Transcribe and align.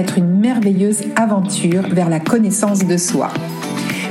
être 0.00 0.18
une 0.18 0.40
merveilleuse 0.40 1.02
aventure 1.16 1.82
vers 1.90 2.08
la 2.08 2.20
connaissance 2.20 2.84
de 2.86 2.96
soi. 2.96 3.30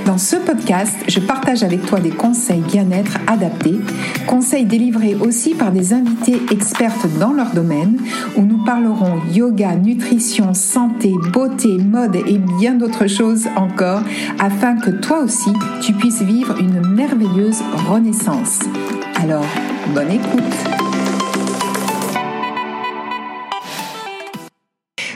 Dans 0.05 0.17
ce 0.17 0.38
podcast, 0.38 0.95
je 1.07 1.20
partage 1.20 1.61
avec 1.61 1.85
toi 1.85 1.99
des 1.99 2.09
conseils 2.09 2.61
bien-être 2.61 3.17
adaptés, 3.27 3.80
conseils 4.25 4.66
délivrés 4.66 5.16
aussi 5.16 5.53
par 5.53 5.71
des 5.71 5.94
invités 5.94 6.41
expertes 6.52 7.05
dans 7.20 7.31
leur 7.31 7.52
domaine, 7.52 7.99
où 8.35 8.41
nous 8.41 8.63
parlerons 8.63 9.20
yoga, 9.31 9.75
nutrition, 9.75 10.53
santé, 10.53 11.13
beauté, 11.31 11.77
mode 11.77 12.16
et 12.16 12.39
bien 12.59 12.73
d'autres 12.73 13.08
choses 13.08 13.47
encore, 13.55 14.02
afin 14.39 14.77
que 14.77 14.89
toi 14.89 15.19
aussi, 15.19 15.52
tu 15.81 15.94
puisses 15.94 16.23
vivre 16.23 16.55
une 16.59 16.81
merveilleuse 16.95 17.61
renaissance. 17.88 18.61
Alors, 19.21 19.45
bonne 19.94 20.11
écoute 20.11 20.89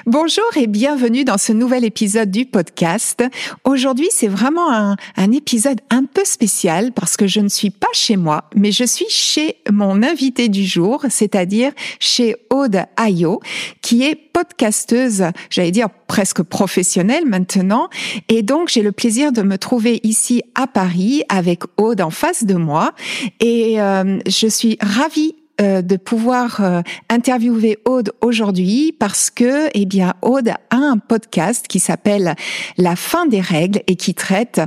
Bonjour 0.06 0.44
et 0.58 0.68
bienvenue 0.68 1.24
dans 1.24 1.38
ce 1.38 1.54
nouvel 1.54 1.86
épisode 1.86 2.30
du 2.30 2.46
podcast. 2.46 3.24
Aujourd'hui, 3.64 4.10
c'est 4.12 4.28
vraiment 4.28 4.70
un, 4.70 4.98
épisode 5.32 5.80
un 5.90 6.04
peu 6.04 6.26
spécial 6.26 6.92
parce 6.92 7.16
que 7.16 7.26
je 7.26 7.40
ne 7.40 7.48
suis 7.48 7.70
pas 7.70 7.88
chez 7.94 8.18
moi, 8.18 8.50
mais 8.54 8.74
je 8.74 8.84
suis 8.84 9.08
chez 9.08 9.60
mon 9.72 10.04
invité 10.04 10.50
du 10.50 10.66
jour, 10.66 11.06
c'est-à-dire 11.08 11.72
chez 12.02 12.36
Aude 12.50 12.84
Ayo, 12.98 13.40
qui 13.82 14.04
est 14.04 14.16
podcasteuse, 14.16 15.24
j'allais 15.50 15.72
dire 15.72 15.88
presque 16.08 16.44
professionnelle 16.44 17.26
maintenant. 17.26 17.88
Et 18.28 18.44
donc, 18.44 18.68
j'ai 18.68 18.82
le 18.82 18.92
plaisir 18.92 19.32
de 19.32 19.42
me 19.42 19.58
trouver 19.58 20.02
ici 20.04 20.44
à 20.54 20.68
Paris 20.68 21.24
avec 21.30 21.64
Aude 21.78 22.02
en 22.02 22.10
face 22.10 22.44
de 22.44 22.56
moi. 22.56 22.92
Et 23.40 23.80
euh, 23.80 24.20
je 24.28 24.48
suis 24.48 24.78
ravie 24.82 25.36
de 25.60 25.98
pouvoir 25.98 26.62
euh, 26.62 26.82
interviewer 27.10 27.80
Aude 27.86 28.12
aujourd'hui 28.22 28.96
parce 28.98 29.30
que, 29.30 29.70
eh 29.74 29.86
bien, 29.86 30.14
Aude 30.22 30.50
a 30.50 30.76
un 30.76 30.98
podcast 30.98 31.68
qui 31.68 31.80
s'appelle 31.80 32.36
La 32.78 32.96
fin 32.96 33.26
des 33.26 33.42
règles 33.42 33.82
et 33.88 33.96
qui 33.96 34.14
traite 34.14 34.62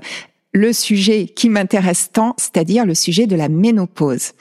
le 0.53 0.73
sujet 0.73 1.27
qui 1.27 1.51
m'intéresse 1.51 2.11
tant, 2.13 2.35
c'est-à-dire 2.39 2.87
le 2.87 2.95
sujet 2.95 3.27
de 3.27 3.37
la 3.37 3.49
ménopause. 3.49 4.33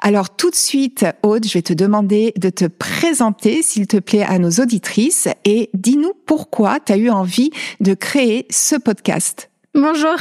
Alors 0.00 0.36
tout 0.36 0.50
de 0.50 0.54
suite, 0.54 1.04
Aude, 1.22 1.46
je 1.46 1.54
vais 1.54 1.62
te 1.62 1.72
demander 1.72 2.32
de 2.36 2.48
te 2.50 2.66
présenter, 2.66 3.62
s'il 3.62 3.86
te 3.86 3.96
plaît, 3.96 4.22
à 4.22 4.38
nos 4.38 4.50
auditrices 4.50 5.28
et 5.44 5.70
dis-nous 5.74 6.12
pourquoi 6.26 6.78
tu 6.80 6.92
as 6.92 6.96
eu 6.96 7.10
envie 7.10 7.50
de 7.80 7.94
créer 7.94 8.46
ce 8.50 8.76
podcast. 8.76 9.50
Bonjour. 9.76 10.14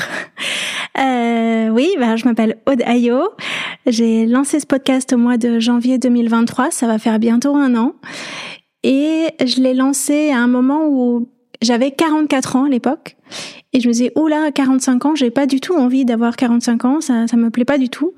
Euh, 0.98 1.70
oui, 1.70 1.92
bah, 2.00 2.16
je 2.16 2.26
m'appelle 2.26 2.58
Aude 2.66 2.82
Ayo. 2.82 3.30
J'ai 3.86 4.26
lancé 4.26 4.60
ce 4.60 4.66
podcast 4.66 5.14
au 5.14 5.18
mois 5.18 5.38
de 5.38 5.60
janvier 5.60 6.00
2023. 6.00 6.72
Ça 6.72 6.88
va 6.88 6.98
faire 6.98 7.20
bientôt 7.20 7.56
un 7.56 7.76
an. 7.76 7.94
Et 8.82 9.28
je 9.46 9.62
l'ai 9.62 9.76
lancé 9.76 10.32
à 10.32 10.40
un 10.40 10.48
moment 10.48 10.88
où 10.88 11.30
j'avais 11.62 11.92
44 11.92 12.56
ans 12.56 12.64
à 12.66 12.70
l'époque. 12.70 13.16
Et 13.74 13.80
je 13.80 13.88
me 13.88 13.94
disais, 13.94 14.12
oh 14.16 14.28
là, 14.28 14.52
45 14.52 15.06
ans, 15.06 15.14
j'ai 15.14 15.30
pas 15.30 15.46
du 15.46 15.62
tout 15.62 15.76
envie 15.76 16.04
d'avoir 16.04 16.36
45 16.36 16.86
ans. 16.86 17.00
Ça, 17.00 17.28
ça 17.28 17.38
me 17.38 17.52
plaît 17.52 17.64
pas 17.64 17.78
du 17.78 17.90
tout. 17.90 18.16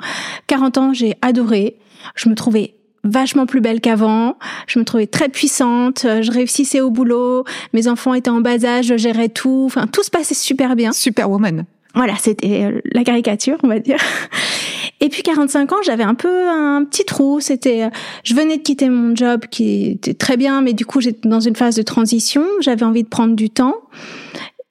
40 0.47 0.77
ans, 0.77 0.93
j'ai 0.93 1.15
adoré. 1.21 1.75
Je 2.15 2.29
me 2.29 2.35
trouvais 2.35 2.75
vachement 3.05 3.45
plus 3.45 3.61
belle 3.61 3.79
qu'avant. 3.79 4.37
Je 4.67 4.79
me 4.79 4.83
trouvais 4.83 5.07
très 5.07 5.29
puissante. 5.29 6.01
Je 6.03 6.31
réussissais 6.31 6.81
au 6.81 6.89
boulot. 6.89 7.45
Mes 7.73 7.87
enfants 7.87 8.13
étaient 8.13 8.29
en 8.29 8.41
bas 8.41 8.65
âge. 8.65 8.87
Je 8.87 8.97
gérais 8.97 9.29
tout. 9.29 9.63
Enfin, 9.65 9.87
tout 9.87 10.03
se 10.03 10.09
passait 10.09 10.35
super 10.35 10.75
bien. 10.75 10.91
Superwoman. 10.91 11.65
Voilà, 11.95 12.15
c'était 12.19 12.65
euh, 12.65 12.81
la 12.91 13.03
caricature, 13.05 13.57
on 13.63 13.69
va 13.69 13.79
dire. 13.79 13.97
Et 14.99 15.09
puis 15.09 15.23
45 15.23 15.71
ans, 15.71 15.81
j'avais 15.83 16.03
un 16.03 16.13
peu 16.13 16.49
un 16.49 16.83
petit 16.83 17.05
trou. 17.05 17.39
C'était, 17.39 17.83
euh, 17.83 17.89
je 18.23 18.35
venais 18.35 18.57
de 18.57 18.61
quitter 18.61 18.89
mon 18.89 19.15
job 19.15 19.45
qui 19.49 19.91
était 19.91 20.13
très 20.13 20.35
bien, 20.35 20.61
mais 20.61 20.73
du 20.73 20.85
coup 20.85 20.99
j'étais 20.99 21.27
dans 21.27 21.39
une 21.39 21.55
phase 21.55 21.75
de 21.75 21.81
transition. 21.81 22.43
J'avais 22.59 22.83
envie 22.83 23.03
de 23.03 23.07
prendre 23.07 23.35
du 23.35 23.49
temps 23.49 23.75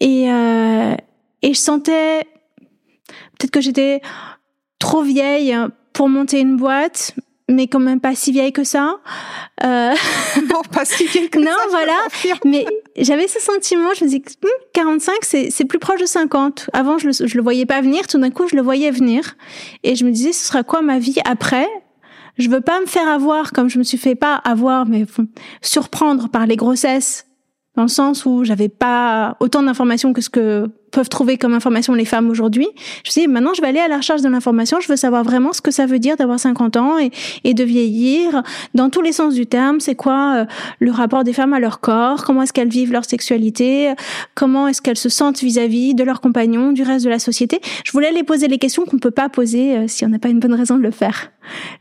et 0.01 0.31
euh, 0.31 0.95
et 1.43 1.55
je 1.55 1.59
sentais 1.59 2.21
peut-être 3.39 3.51
que 3.51 3.61
j'étais 3.61 4.01
trop 4.79 5.03
vieille 5.03 5.55
pour 5.93 6.09
monter 6.09 6.41
une 6.41 6.57
boîte, 6.57 7.15
mais 7.49 7.67
quand 7.67 7.81
même 7.81 8.01
pas 8.01 8.15
si 8.15 8.33
vieille 8.33 8.53
que 8.53 8.65
ça. 8.65 9.01
Euh... 9.63 9.95
non, 10.51 10.63
pas 10.73 10.85
si 10.85 11.07
vieille 11.07 11.29
que 11.29 11.39
non, 11.41 11.47
ça. 11.47 11.53
Non, 11.53 11.71
voilà. 11.71 11.97
Mais 12.45 12.65
j'avais 12.97 13.29
ce 13.29 13.41
sentiment, 13.41 13.93
je 13.95 14.05
me 14.05 14.09
disais, 14.11 14.23
45, 14.73 15.13
hmm, 15.13 15.17
c'est, 15.23 15.51
c'est 15.51 15.65
plus 15.65 15.79
proche 15.79 16.01
de 16.01 16.07
50. 16.07 16.71
Avant, 16.73 16.99
je 16.99 17.09
le, 17.09 17.13
je 17.13 17.37
le 17.37 17.43
voyais 17.43 17.67
pas 17.67 17.81
venir. 17.81 18.07
Tout 18.07 18.19
d'un 18.19 18.31
coup, 18.31 18.49
je 18.49 18.57
le 18.57 18.63
voyais 18.63 18.91
venir. 18.91 19.37
Et 19.83 19.95
je 19.95 20.05
me 20.05 20.11
disais, 20.11 20.33
ce 20.33 20.47
sera 20.47 20.63
quoi 20.63 20.83
ma 20.83 20.99
vie 20.99 21.19
après? 21.25 21.69
Je 22.39 22.49
veux 22.49 22.61
pas 22.61 22.81
me 22.81 22.87
faire 22.87 23.07
avoir 23.09 23.53
comme 23.53 23.69
je 23.69 23.79
me 23.79 23.85
suis 23.85 23.99
fait 23.99 24.17
pas 24.17 24.35
avoir, 24.35 24.87
mais 24.87 25.07
surprendre 25.63 26.29
par 26.29 26.47
les 26.47 26.57
grossesses 26.57 27.27
dans 27.77 27.83
le 27.83 27.89
sens 27.89 28.25
où 28.25 28.45
j'avais 28.45 28.69
pas 28.69 29.37
autant 29.41 29.63
d'informations 29.63 30.13
que 30.13 30.21
ce 30.21 30.31
que 30.31 30.71
peuvent 30.95 31.09
trouver 31.09 31.37
comme 31.37 31.55
information 31.55 31.93
les 31.95 32.05
femmes 32.05 32.31
aujourd'hui. 32.31 32.69
Je 33.05 33.11
me 33.11 33.27
dit, 33.27 33.29
maintenant, 33.29 33.53
je 33.55 33.61
vais 33.61 33.69
aller 33.69 33.81
à 33.81 33.89
la 33.89 33.99
recherche 33.99 34.23
de 34.23 34.29
l'information. 34.29 34.81
Je 34.81 34.89
veux 34.89 34.97
savoir 34.97 35.25
vraiment 35.25 35.53
ce 35.53 35.61
que 35.61 35.71
ça 35.71 35.87
veut 35.87 35.99
dire 35.99 36.17
d'avoir 36.17 36.39
50 36.39 36.77
ans 36.77 36.97
et, 36.99 37.55
de 37.55 37.65
vieillir 37.65 38.43
dans 38.75 38.91
tous 38.91 39.03
les 39.03 39.13
sens 39.13 39.35
du 39.35 39.47
terme. 39.47 39.81
C'est 39.81 39.95
quoi 39.95 40.35
euh, 40.37 40.45
le 40.81 40.91
rapport 40.91 41.25
des 41.25 41.33
femmes 41.33 41.53
à 41.53 41.61
leur 41.61 41.81
corps? 41.81 42.25
Comment 42.25 42.43
est-ce 42.43 42.53
qu'elles 42.53 42.69
vivent 42.69 42.93
leur 42.93 43.05
sexualité? 43.05 43.95
Comment 44.35 44.69
est-ce 44.69 44.83
qu'elles 44.83 44.97
se 44.97 45.09
sentent 45.09 45.41
vis-à-vis 45.41 45.95
de 45.95 46.05
leurs 46.05 46.21
compagnons, 46.21 46.73
du 46.73 46.83
reste 46.83 47.05
de 47.05 47.11
la 47.11 47.19
société? 47.19 47.61
Je 47.85 47.93
voulais 47.93 48.13
les 48.13 48.23
poser 48.23 48.49
les 48.49 48.59
questions 48.59 48.85
qu'on 48.85 48.99
peut 48.99 49.11
pas 49.11 49.29
poser 49.29 49.77
euh, 49.77 49.85
si 49.89 50.05
on 50.05 50.09
n'a 50.09 50.19
pas 50.19 50.29
une 50.29 50.41
bonne 50.41 50.55
raison 50.55 50.77
de 50.77 50.83
le 50.83 50.91
faire. 50.91 51.33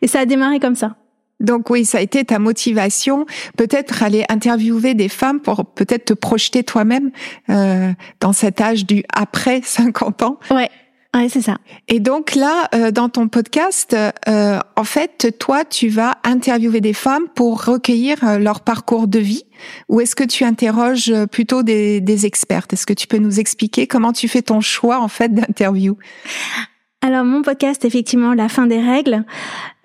Et 0.01 0.07
ça 0.07 0.19
a 0.19 0.25
démarré 0.25 0.59
comme 0.59 0.75
ça. 0.75 0.95
Donc 1.39 1.69
oui, 1.69 1.85
ça 1.85 1.97
a 1.97 2.01
été 2.01 2.23
ta 2.23 2.39
motivation, 2.39 3.25
peut-être 3.57 4.03
aller 4.03 4.23
interviewer 4.29 4.93
des 4.93 5.09
femmes 5.09 5.39
pour 5.39 5.65
peut-être 5.65 6.05
te 6.05 6.13
projeter 6.13 6.63
toi-même 6.63 7.11
euh, 7.49 7.91
dans 8.19 8.33
cet 8.33 8.61
âge 8.61 8.85
du 8.85 9.03
après 9.13 9.61
50 9.63 10.23
ans. 10.23 10.39
Ouais. 10.51 10.69
Ouais, 11.15 11.29
c'est 11.29 11.41
ça. 11.41 11.57
Et 11.87 11.99
donc 11.99 12.33
là, 12.33 12.69
euh, 12.73 12.89
dans 12.89 13.07
ton 13.07 13.27
podcast, 13.27 13.95
euh, 14.27 14.59
en 14.75 14.83
fait, 14.83 15.37
toi, 15.37 15.63
tu 15.63 15.87
vas 15.87 16.17
interviewer 16.23 16.81
des 16.81 16.93
femmes 16.93 17.27
pour 17.35 17.65
recueillir 17.65 18.23
euh, 18.23 18.39
leur 18.39 18.61
parcours 18.61 19.07
de 19.07 19.19
vie, 19.19 19.43
ou 19.89 20.01
est-ce 20.01 20.15
que 20.15 20.23
tu 20.23 20.43
interroges 20.43 21.13
plutôt 21.31 21.61
des, 21.61 22.01
des 22.01 22.25
expertes? 22.25 22.73
Est-ce 22.73 22.87
que 22.87 22.93
tu 22.93 23.05
peux 23.05 23.19
nous 23.19 23.39
expliquer 23.39 23.85
comment 23.85 24.11
tu 24.11 24.27
fais 24.27 24.41
ton 24.41 24.59
choix 24.59 24.99
en 24.99 25.07
fait 25.07 25.31
d'interview? 25.31 25.97
Alors 27.01 27.25
mon 27.25 27.43
podcast, 27.43 27.85
effectivement, 27.85 28.33
la 28.33 28.49
fin 28.49 28.65
des 28.65 28.81
règles. 28.81 29.23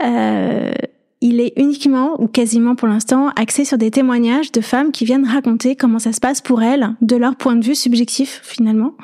Euh 0.02 0.72
il 1.20 1.40
est 1.40 1.52
uniquement 1.56 2.20
ou 2.20 2.28
quasiment 2.28 2.74
pour 2.74 2.88
l'instant 2.88 3.28
axé 3.36 3.64
sur 3.64 3.78
des 3.78 3.90
témoignages 3.90 4.52
de 4.52 4.60
femmes 4.60 4.92
qui 4.92 5.04
viennent 5.04 5.26
raconter 5.26 5.76
comment 5.76 5.98
ça 5.98 6.12
se 6.12 6.20
passe 6.20 6.40
pour 6.40 6.62
elles, 6.62 6.94
de 7.00 7.16
leur 7.16 7.36
point 7.36 7.56
de 7.56 7.64
vue 7.64 7.74
subjectif 7.74 8.40
finalement. 8.44 8.94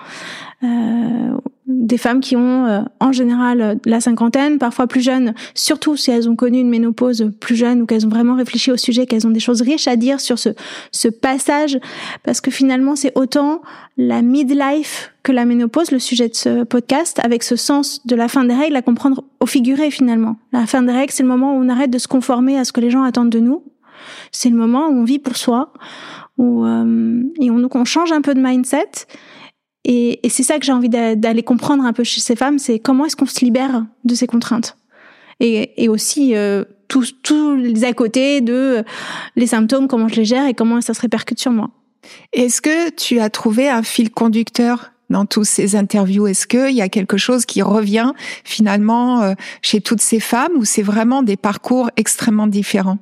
Euh, 0.63 1.37
des 1.67 1.97
femmes 1.97 2.21
qui 2.21 2.37
ont 2.37 2.67
euh, 2.67 2.81
en 3.01 3.13
général 3.13 3.79
la 3.87 4.01
cinquantaine, 4.01 4.59
parfois 4.59 4.87
plus 4.87 5.01
jeunes, 5.01 5.35
surtout 5.55 5.97
si 5.97 6.11
elles 6.11 6.29
ont 6.29 6.37
connu 6.37 6.59
une 6.61 6.69
ménopause 6.69 7.31
plus 7.41 7.57
jeune 7.57 7.83
ou 7.83 7.87
qu'elles 7.87 8.07
ont 8.07 8.11
vraiment 8.11 8.37
réfléchi 8.37 8.71
au 8.71 8.77
sujet, 8.77 9.07
qu'elles 9.07 9.27
ont 9.27 9.31
des 9.31 9.41
choses 9.41 9.63
riches 9.63 9.89
à 9.89 9.97
dire 9.97 10.21
sur 10.21 10.39
ce, 10.39 10.51
ce 10.93 11.09
passage, 11.09 11.79
parce 12.23 12.41
que 12.41 12.51
finalement 12.51 12.97
c'est 12.97 13.13
autant 13.17 13.63
la 13.97 14.21
midlife 14.21 15.13
que 15.23 15.33
la 15.33 15.47
ménopause, 15.47 15.91
le 15.91 15.99
sujet 15.99 16.29
de 16.29 16.35
ce 16.35 16.65
podcast, 16.65 17.19
avec 17.23 17.43
ce 17.43 17.57
sens 17.57 18.07
de 18.07 18.15
la 18.15 18.29
fin 18.29 18.45
des 18.45 18.55
règles 18.55 18.77
à 18.77 18.83
comprendre 18.83 19.25
au 19.41 19.47
figuré 19.47 19.91
finalement. 19.91 20.37
La 20.53 20.67
fin 20.67 20.83
des 20.83 20.93
règles, 20.93 21.13
c'est 21.13 21.23
le 21.23 21.29
moment 21.29 21.57
où 21.57 21.63
on 21.63 21.69
arrête 21.71 21.91
de 21.91 21.99
se 21.99 22.09
conformer 22.09 22.59
à 22.59 22.65
ce 22.65 22.73
que 22.73 22.81
les 22.81 22.91
gens 22.91 23.05
attendent 23.05 23.31
de 23.31 23.39
nous. 23.39 23.65
C'est 24.33 24.51
le 24.51 24.57
moment 24.57 24.89
où 24.89 24.93
on 24.93 25.05
vit 25.05 25.19
pour 25.19 25.37
soi, 25.37 25.73
où 26.37 26.67
euh, 26.67 27.23
et 27.41 27.51
on, 27.51 27.67
on 27.73 27.85
change 27.85 28.13
un 28.13 28.21
peu 28.21 28.35
de 28.35 28.41
mindset 28.41 28.91
et, 29.85 30.27
et 30.27 30.29
c'est 30.29 30.43
ça 30.43 30.59
que 30.59 30.65
j'ai 30.65 30.73
envie 30.73 30.89
d'aller 30.89 31.43
comprendre 31.43 31.85
un 31.85 31.93
peu 31.93 32.05
chez 32.05 32.21
ces 32.21 32.37
femmes, 32.37 32.59
c'est 32.59 32.79
comment 32.79 33.07
est-ce 33.07 33.17
qu'on 33.17 33.27
se 33.27 33.45
libère 33.45 33.85
de 34.05 34.15
ces 34.15 34.27
contraintes. 34.27 34.77
Et, 35.41 35.83
et 35.83 35.89
aussi 35.89 36.37
euh, 36.37 36.65
tous, 36.89 37.15
tous 37.23 37.57
les 37.57 37.85
à 37.85 37.93
côté 37.93 38.41
de 38.41 38.53
euh, 38.53 38.83
les 39.37 39.49
symptômes, 39.49 39.89
comment 39.89 40.09
je 40.09 40.17
les 40.17 40.25
gère 40.25 40.47
et 40.47 40.55
comment 40.55 40.81
ça 40.81 40.95
se 40.95 41.01
répercute 41.01 41.41
sur 41.41 41.51
moi. 41.51 41.71
Est-ce 42.33 42.61
que 42.61 42.91
tu 42.91 43.19
as 43.19 43.31
trouvé 43.31 43.69
un 43.69 43.83
fil 43.83 44.11
conducteur 44.11 44.93
dans 45.11 45.27
tous 45.27 45.45
ces 45.45 45.75
interviews? 45.75 46.27
Est-ce 46.27 46.47
qu'il 46.47 46.75
y 46.75 46.83
a 46.83 46.89
quelque 46.89 47.17
chose 47.17 47.47
qui 47.47 47.63
revient 47.63 48.13
finalement 48.45 49.23
euh, 49.23 49.35
chez 49.61 49.81
toutes 49.81 50.01
ces 50.01 50.21
femmes 50.21 50.53
ou 50.57 50.65
c'est 50.65 50.83
vraiment 50.83 51.23
des 51.23 51.37
parcours 51.37 51.91
extrêmement 51.97 52.47
différents? 52.47 52.99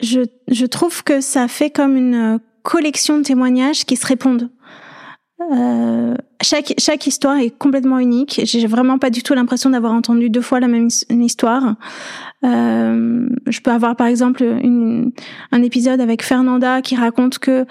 Je, 0.00 0.20
je 0.48 0.66
trouve 0.66 1.02
que 1.02 1.22
ça 1.22 1.48
fait 1.48 1.70
comme 1.70 1.96
une 1.96 2.38
collection 2.66 3.18
de 3.18 3.22
témoignages 3.22 3.84
qui 3.84 3.96
se 3.96 4.04
répondent. 4.04 4.50
Euh, 5.40 6.16
chaque 6.42 6.74
chaque 6.78 7.06
histoire 7.06 7.36
est 7.38 7.50
complètement 7.50 7.98
unique. 7.98 8.40
J'ai 8.44 8.66
vraiment 8.66 8.98
pas 8.98 9.10
du 9.10 9.22
tout 9.22 9.34
l'impression 9.34 9.70
d'avoir 9.70 9.92
entendu 9.92 10.30
deux 10.30 10.42
fois 10.42 10.60
la 10.60 10.68
même 10.68 10.88
histoire. 11.10 11.76
Euh, 12.44 13.28
je 13.46 13.60
peux 13.60 13.70
avoir 13.70 13.96
par 13.96 14.06
exemple 14.06 14.42
une, 14.42 15.12
un 15.52 15.62
épisode 15.62 16.00
avec 16.00 16.22
Fernanda 16.22 16.82
qui 16.82 16.96
raconte 16.96 17.38
que 17.38 17.66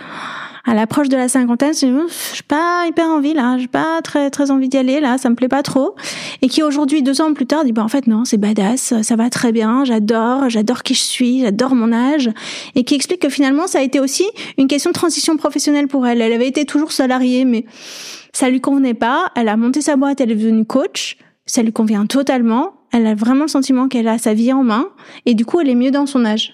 à 0.67 0.73
l'approche 0.73 1.09
de 1.09 1.15
la 1.15 1.29
cinquantaine, 1.29 1.73
je 1.73 1.85
j'ai 2.33 2.43
pas 2.47 2.85
hyper 2.87 3.05
envie 3.05 3.33
là, 3.33 3.57
j'ai 3.59 3.67
pas 3.67 4.01
très 4.03 4.31
très 4.31 4.49
envie 4.49 4.67
d'y 4.67 4.77
aller 4.77 4.99
là, 4.99 5.19
ça 5.19 5.29
me 5.29 5.35
plaît 5.35 5.47
pas 5.47 5.61
trop. 5.61 5.95
Et 6.41 6.47
qui 6.47 6.63
aujourd'hui, 6.63 7.03
deux 7.03 7.21
ans 7.21 7.33
plus 7.33 7.45
tard, 7.45 7.65
dit 7.65 7.71
bah 7.71 7.83
en 7.83 7.87
fait 7.87 8.07
non, 8.07 8.25
c'est 8.25 8.37
badass, 8.37 9.01
ça 9.01 9.15
va 9.15 9.29
très 9.29 9.51
bien, 9.51 9.85
j'adore, 9.85 10.49
j'adore 10.49 10.81
qui 10.81 10.95
je 10.95 11.01
suis, 11.01 11.41
j'adore 11.41 11.75
mon 11.75 11.93
âge, 11.93 12.31
et 12.73 12.83
qui 12.83 12.95
explique 12.95 13.21
que 13.21 13.29
finalement 13.29 13.67
ça 13.67 13.77
a 13.77 13.81
été 13.83 13.99
aussi 13.99 14.25
une 14.57 14.67
question 14.67 14.89
de 14.89 14.95
transition 14.95 15.37
professionnelle 15.37 15.87
pour 15.87 16.07
elle. 16.07 16.19
Elle 16.19 16.33
avait 16.33 16.47
été 16.47 16.65
toujours 16.65 16.91
salariée, 16.91 17.45
mais 17.45 17.65
ça 18.35 18.49
lui 18.49 18.59
convenait 18.59 18.93
pas. 18.93 19.31
Elle 19.35 19.47
a 19.47 19.55
monté 19.55 19.79
sa 19.79 19.95
boîte, 19.95 20.19
elle 20.19 20.29
est 20.29 20.35
devenue 20.35 20.65
coach, 20.65 21.17
ça 21.45 21.63
lui 21.63 21.71
convient 21.71 22.05
totalement. 22.05 22.73
Elle 22.91 23.07
a 23.07 23.15
vraiment 23.15 23.43
le 23.43 23.47
sentiment 23.49 23.87
qu'elle 23.87 24.09
a 24.09 24.17
sa 24.17 24.33
vie 24.33 24.51
en 24.51 24.61
main, 24.61 24.89
et 25.25 25.35
du 25.35 25.45
coup 25.45 25.61
elle 25.61 25.69
est 25.69 25.75
mieux 25.75 25.91
dans 25.91 26.05
son 26.05 26.25
âge. 26.25 26.53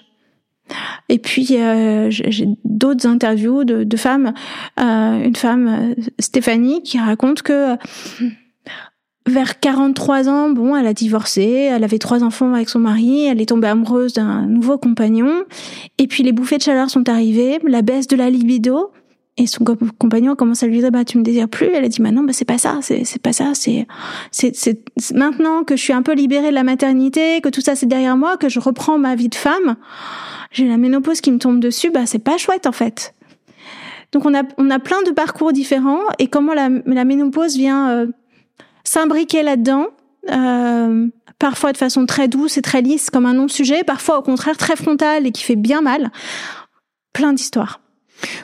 Et 1.08 1.18
puis 1.18 1.56
euh, 1.58 2.06
j'ai 2.08 2.46
d'autres 2.64 3.06
interviews 3.06 3.64
de, 3.64 3.82
de 3.82 3.96
femmes, 3.96 4.32
euh, 4.78 5.24
une 5.24 5.34
femme 5.34 5.68
euh, 5.98 6.02
Stéphanie 6.20 6.84
qui 6.84 7.00
raconte 7.00 7.42
que 7.42 7.76
vers 9.26 9.58
43 9.58 10.28
ans, 10.28 10.50
bon, 10.50 10.76
elle 10.76 10.86
a 10.86 10.94
divorcé, 10.94 11.68
elle 11.70 11.82
avait 11.82 11.98
trois 11.98 12.22
enfants 12.22 12.54
avec 12.54 12.68
son 12.68 12.78
mari, 12.78 13.26
elle 13.26 13.40
est 13.40 13.46
tombée 13.46 13.68
amoureuse 13.68 14.12
d'un 14.12 14.46
nouveau 14.46 14.78
compagnon, 14.78 15.44
et 15.98 16.06
puis 16.06 16.22
les 16.22 16.32
bouffées 16.32 16.58
de 16.58 16.62
chaleur 16.62 16.90
sont 16.90 17.08
arrivées, 17.08 17.58
la 17.66 17.82
baisse 17.82 18.06
de 18.06 18.16
la 18.16 18.30
libido, 18.30 18.92
et 19.38 19.46
son 19.46 19.64
compagnon 19.98 20.36
commence 20.36 20.62
à 20.62 20.66
lui 20.66 20.80
dire 20.80 20.90
bah 20.90 21.04
tu 21.04 21.16
me 21.16 21.22
désires 21.22 21.48
plus 21.48 21.68
elle 21.72 21.84
a 21.84 21.88
dit 21.88 22.02
bah 22.02 22.10
non 22.10 22.22
bah 22.22 22.34
c'est 22.34 22.44
pas 22.44 22.58
ça 22.58 22.80
c'est 22.82 23.04
c'est 23.04 23.22
pas 23.22 23.32
ça 23.32 23.52
c'est 23.54 23.86
c'est 24.30 25.14
maintenant 25.14 25.64
que 25.64 25.74
je 25.74 25.82
suis 25.82 25.94
un 25.94 26.02
peu 26.02 26.12
libérée 26.12 26.50
de 26.50 26.54
la 26.54 26.64
maternité 26.64 27.40
que 27.40 27.48
tout 27.48 27.62
ça 27.62 27.74
c'est 27.74 27.86
derrière 27.86 28.18
moi 28.18 28.36
que 28.36 28.50
je 28.50 28.60
reprends 28.60 28.98
ma 28.98 29.14
vie 29.14 29.30
de 29.30 29.34
femme 29.34 29.76
j'ai 30.52 30.68
la 30.68 30.76
ménopause 30.76 31.20
qui 31.20 31.32
me 31.32 31.38
tombe 31.38 31.60
dessus, 31.60 31.90
bah 31.90 32.06
c'est 32.06 32.18
pas 32.18 32.36
chouette 32.36 32.66
en 32.66 32.72
fait. 32.72 33.14
Donc 34.12 34.26
on 34.26 34.34
a 34.34 34.42
on 34.58 34.70
a 34.70 34.78
plein 34.78 35.02
de 35.02 35.10
parcours 35.10 35.52
différents 35.52 36.02
et 36.18 36.28
comment 36.28 36.52
la, 36.52 36.68
la 36.86 37.04
ménopause 37.04 37.56
vient 37.56 37.90
euh, 37.90 38.06
s'imbriquer 38.84 39.42
là-dedans. 39.42 39.86
Euh, 40.30 41.08
parfois 41.38 41.72
de 41.72 41.78
façon 41.78 42.06
très 42.06 42.28
douce 42.28 42.56
et 42.56 42.62
très 42.62 42.82
lisse 42.82 43.10
comme 43.10 43.26
un 43.26 43.32
non-sujet, 43.32 43.82
parfois 43.82 44.18
au 44.18 44.22
contraire 44.22 44.56
très 44.56 44.76
frontal 44.76 45.26
et 45.26 45.32
qui 45.32 45.42
fait 45.42 45.56
bien 45.56 45.80
mal. 45.80 46.12
Plein 47.12 47.32
d'histoires. 47.32 47.81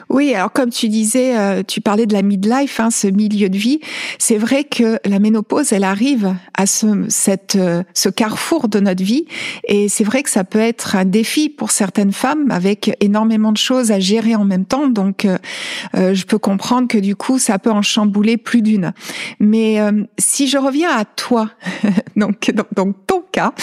Oui, 0.09 0.33
alors 0.33 0.51
comme 0.51 0.69
tu 0.69 0.89
disais, 0.89 1.37
euh, 1.37 1.63
tu 1.65 1.81
parlais 1.81 2.05
de 2.05 2.13
la 2.13 2.21
midlife, 2.21 2.79
hein, 2.79 2.89
ce 2.89 3.07
milieu 3.07 3.49
de 3.49 3.57
vie. 3.57 3.79
C'est 4.17 4.37
vrai 4.37 4.63
que 4.63 4.99
la 5.05 5.19
ménopause, 5.19 5.71
elle 5.71 5.83
arrive 5.83 6.35
à 6.57 6.65
ce, 6.65 7.05
cette, 7.09 7.55
euh, 7.55 7.83
ce 7.93 8.09
carrefour 8.09 8.67
de 8.67 8.79
notre 8.79 9.03
vie, 9.03 9.25
et 9.65 9.89
c'est 9.89 10.03
vrai 10.03 10.23
que 10.23 10.29
ça 10.29 10.43
peut 10.43 10.59
être 10.59 10.95
un 10.95 11.05
défi 11.05 11.49
pour 11.49 11.71
certaines 11.71 12.11
femmes 12.11 12.51
avec 12.51 12.95
énormément 13.01 13.51
de 13.51 13.57
choses 13.57 13.91
à 13.91 13.99
gérer 13.99 14.35
en 14.35 14.45
même 14.45 14.65
temps. 14.65 14.87
Donc, 14.87 15.25
euh, 15.25 16.13
je 16.13 16.25
peux 16.25 16.39
comprendre 16.39 16.87
que 16.87 16.97
du 16.97 17.15
coup, 17.15 17.39
ça 17.39 17.59
peut 17.59 17.71
en 17.71 17.81
chambouler 17.81 18.37
plus 18.37 18.61
d'une. 18.61 18.93
Mais 19.39 19.79
si 20.17 20.47
je 20.47 20.57
reviens 20.57 20.89
à 20.91 21.05
toi, 21.05 21.51
donc, 22.15 22.51
donc, 22.51 22.67
donc 22.75 22.95
ton 23.07 23.23
cas, 23.31 23.53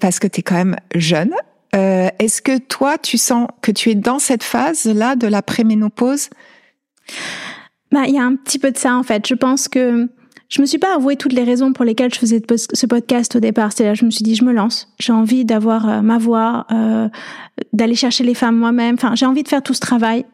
parce 0.00 0.18
que 0.18 0.26
tu 0.26 0.40
es 0.40 0.42
quand 0.42 0.56
même 0.56 0.76
jeune, 0.94 1.32
euh, 1.74 2.08
est-ce 2.18 2.42
que 2.42 2.58
toi, 2.58 2.98
tu 2.98 3.18
sens 3.18 3.48
que 3.62 3.70
tu 3.70 3.90
es 3.90 3.94
dans 3.94 4.18
cette 4.18 4.42
phase-là 4.42 5.16
de 5.16 5.26
la 5.26 5.42
préménopause? 5.42 6.30
Bah, 7.92 8.02
il 8.06 8.14
y 8.14 8.18
a 8.18 8.24
un 8.24 8.36
petit 8.36 8.58
peu 8.58 8.70
de 8.70 8.78
ça 8.78 8.94
en 8.96 9.02
fait. 9.02 9.26
Je 9.26 9.34
pense 9.34 9.68
que 9.68 10.08
je 10.48 10.60
me 10.60 10.66
suis 10.66 10.78
pas 10.78 10.94
avoué 10.96 11.16
toutes 11.16 11.32
les 11.32 11.44
raisons 11.44 11.72
pour 11.72 11.84
lesquelles 11.84 12.12
je 12.12 12.18
faisais 12.18 12.42
ce 12.56 12.86
podcast 12.86 13.36
au 13.36 13.40
départ. 13.40 13.72
C'est 13.72 13.84
là, 13.84 13.94
je 13.94 14.04
me 14.04 14.10
suis 14.10 14.24
dit, 14.24 14.34
je 14.34 14.44
me 14.44 14.52
lance. 14.52 14.92
J'ai 14.98 15.12
envie 15.12 15.44
d'avoir 15.44 15.88
euh, 15.88 16.00
ma 16.02 16.18
voix, 16.18 16.66
euh, 16.72 17.08
d'aller 17.72 17.94
chercher 17.94 18.24
les 18.24 18.34
femmes 18.34 18.56
moi-même. 18.56 18.96
Enfin, 18.96 19.14
j'ai 19.14 19.26
envie 19.26 19.44
de 19.44 19.48
faire 19.48 19.62
tout 19.62 19.74
ce 19.74 19.80
travail. 19.80 20.24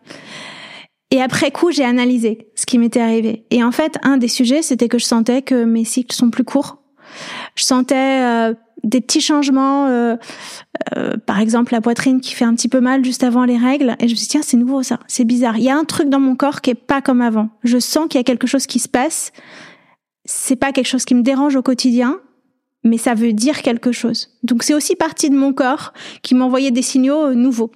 Et 1.10 1.20
après 1.20 1.50
coup, 1.50 1.70
j'ai 1.70 1.84
analysé 1.84 2.48
ce 2.54 2.64
qui 2.64 2.78
m'était 2.78 3.00
arrivé. 3.00 3.44
Et 3.50 3.62
en 3.62 3.72
fait, 3.72 3.98
un 4.02 4.16
des 4.16 4.28
sujets, 4.28 4.62
c'était 4.62 4.88
que 4.88 4.98
je 4.98 5.04
sentais 5.04 5.42
que 5.42 5.64
mes 5.64 5.84
cycles 5.84 6.16
sont 6.16 6.30
plus 6.30 6.44
courts. 6.44 6.82
Je 7.56 7.64
sentais 7.64 8.54
des 8.86 9.00
petits 9.00 9.20
changements, 9.20 9.88
euh, 9.88 10.16
euh, 10.96 11.16
par 11.26 11.40
exemple 11.40 11.72
la 11.72 11.80
poitrine 11.80 12.20
qui 12.20 12.34
fait 12.34 12.44
un 12.44 12.54
petit 12.54 12.68
peu 12.68 12.80
mal 12.80 13.04
juste 13.04 13.24
avant 13.24 13.44
les 13.44 13.58
règles. 13.58 13.96
Et 13.98 14.08
je 14.08 14.12
me 14.12 14.16
suis 14.16 14.26
dit, 14.26 14.28
tiens, 14.28 14.42
c'est 14.42 14.56
nouveau 14.56 14.82
ça, 14.82 15.00
c'est 15.06 15.24
bizarre. 15.24 15.58
Il 15.58 15.64
y 15.64 15.70
a 15.70 15.76
un 15.76 15.84
truc 15.84 16.08
dans 16.08 16.20
mon 16.20 16.36
corps 16.36 16.60
qui 16.60 16.70
est 16.70 16.74
pas 16.74 17.02
comme 17.02 17.20
avant. 17.20 17.50
Je 17.64 17.78
sens 17.78 18.06
qu'il 18.08 18.18
y 18.18 18.20
a 18.20 18.24
quelque 18.24 18.46
chose 18.46 18.66
qui 18.66 18.78
se 18.78 18.88
passe. 18.88 19.32
C'est 20.24 20.56
pas 20.56 20.72
quelque 20.72 20.86
chose 20.86 21.04
qui 21.04 21.14
me 21.14 21.22
dérange 21.22 21.56
au 21.56 21.62
quotidien, 21.62 22.18
mais 22.84 22.98
ça 22.98 23.14
veut 23.14 23.32
dire 23.32 23.62
quelque 23.62 23.92
chose. 23.92 24.38
Donc 24.42 24.62
c'est 24.62 24.74
aussi 24.74 24.96
partie 24.96 25.30
de 25.30 25.36
mon 25.36 25.52
corps 25.52 25.92
qui 26.22 26.34
m'envoyait 26.34 26.70
des 26.70 26.82
signaux 26.82 27.26
euh, 27.26 27.34
nouveaux. 27.34 27.72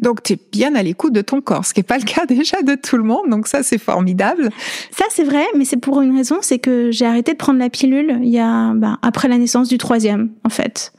Donc 0.00 0.22
tu 0.22 0.34
es 0.34 0.38
bien 0.52 0.74
à 0.74 0.82
l'écoute 0.82 1.12
de 1.12 1.20
ton 1.20 1.40
corps, 1.40 1.64
ce 1.64 1.72
qui 1.72 1.80
n'est 1.80 1.84
pas 1.84 1.98
le 1.98 2.04
cas 2.04 2.26
déjà 2.28 2.62
de 2.62 2.74
tout 2.74 2.96
le 2.96 3.04
monde, 3.04 3.28
donc 3.28 3.46
ça 3.46 3.62
c'est 3.62 3.78
formidable. 3.78 4.50
Ça 4.90 5.04
c'est 5.10 5.24
vrai, 5.24 5.44
mais 5.56 5.64
c'est 5.64 5.76
pour 5.76 6.00
une 6.02 6.16
raison, 6.16 6.38
c'est 6.40 6.58
que 6.58 6.90
j'ai 6.90 7.06
arrêté 7.06 7.32
de 7.32 7.38
prendre 7.38 7.58
la 7.58 7.70
pilule 7.70 8.18
il 8.22 8.28
y 8.28 8.38
a 8.38 8.72
ben, 8.74 8.98
après 9.02 9.28
la 9.28 9.38
naissance 9.38 9.68
du 9.68 9.78
troisième 9.78 10.30
en 10.44 10.50
fait. 10.50 10.92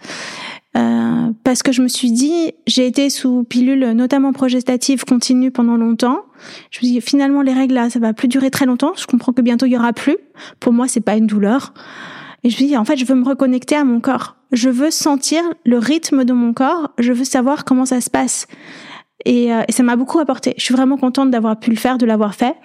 Euh, 0.77 1.31
parce 1.45 1.63
que 1.63 1.71
je 1.71 1.81
me 1.81 1.87
suis 1.87 2.11
dit, 2.11 2.53
j'ai 2.67 2.85
été 2.85 3.09
sous 3.09 3.43
pilule 3.45 3.91
notamment 3.91 4.33
progestative 4.33 5.05
continue 5.05 5.49
pendant 5.49 5.77
longtemps. 5.77 6.19
Je 6.71 6.79
me 6.79 6.85
suis 6.85 6.87
dit, 6.95 7.01
finalement 7.01 7.41
les 7.41 7.53
règles 7.53 7.75
là, 7.75 7.89
ça 7.89 7.99
va 7.99 8.13
plus 8.13 8.27
durer 8.27 8.51
très 8.51 8.65
longtemps. 8.65 8.93
Je 8.97 9.05
comprends 9.05 9.31
que 9.31 9.41
bientôt 9.41 9.65
il 9.65 9.71
y 9.71 9.77
aura 9.77 9.93
plus. 9.93 10.17
Pour 10.59 10.73
moi, 10.73 10.87
c'est 10.87 11.01
pas 11.01 11.15
une 11.15 11.27
douleur. 11.27 11.73
Et 12.43 12.49
je 12.49 12.61
me 12.61 12.67
dis, 12.67 12.77
en 12.77 12.85
fait, 12.85 12.97
je 12.97 13.05
veux 13.05 13.15
me 13.15 13.25
reconnecter 13.25 13.75
à 13.75 13.83
mon 13.83 13.99
corps. 13.99 14.34
Je 14.51 14.69
veux 14.69 14.91
sentir 14.91 15.43
le 15.65 15.77
rythme 15.77 16.23
de 16.25 16.33
mon 16.33 16.53
corps. 16.53 16.91
Je 16.97 17.13
veux 17.13 17.23
savoir 17.23 17.65
comment 17.65 17.85
ça 17.85 18.01
se 18.01 18.09
passe. 18.09 18.47
Et, 19.23 19.53
euh, 19.53 19.61
et 19.67 19.71
ça 19.71 19.83
m'a 19.83 19.95
beaucoup 19.95 20.19
apporté. 20.19 20.53
Je 20.57 20.63
suis 20.63 20.73
vraiment 20.73 20.97
contente 20.97 21.31
d'avoir 21.31 21.59
pu 21.59 21.69
le 21.69 21.77
faire, 21.77 21.97
de 21.97 22.05
l'avoir 22.05 22.35
fait. 22.35 22.55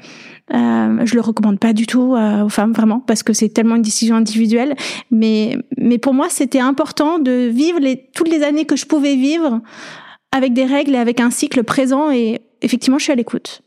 Euh, 0.53 1.07
je 1.07 1.15
le 1.15 1.21
recommande 1.21 1.61
pas 1.61 1.73
du 1.73 1.87
tout 1.87 2.17
euh, 2.17 2.45
aux 2.45 2.49
femmes 2.49 2.73
vraiment 2.73 2.99
parce 2.99 3.23
que 3.23 3.33
c'est 3.33 3.51
tellement 3.51 3.77
une 3.77 3.83
décision 3.83 4.17
individuelle. 4.17 4.75
Mais 5.11 5.57
mais 5.79 5.99
pour 5.99 6.13
moi 6.13 6.29
c'était 6.29 6.59
important 6.59 7.19
de 7.21 7.49
vivre 7.49 7.79
les 7.79 8.09
toutes 8.15 8.29
les 8.29 8.43
années 8.43 8.65
que 8.65 8.75
je 8.75 8.85
pouvais 8.87 9.15
vivre 9.15 9.61
avec 10.33 10.53
des 10.53 10.65
règles 10.65 10.95
et 10.95 10.99
avec 10.99 11.21
un 11.21 11.31
cycle 11.31 11.63
présent 11.63 12.11
et 12.11 12.41
effectivement 12.63 12.99
je 12.99 13.05
suis 13.05 13.13
à 13.13 13.17
l'écoute. 13.17 13.63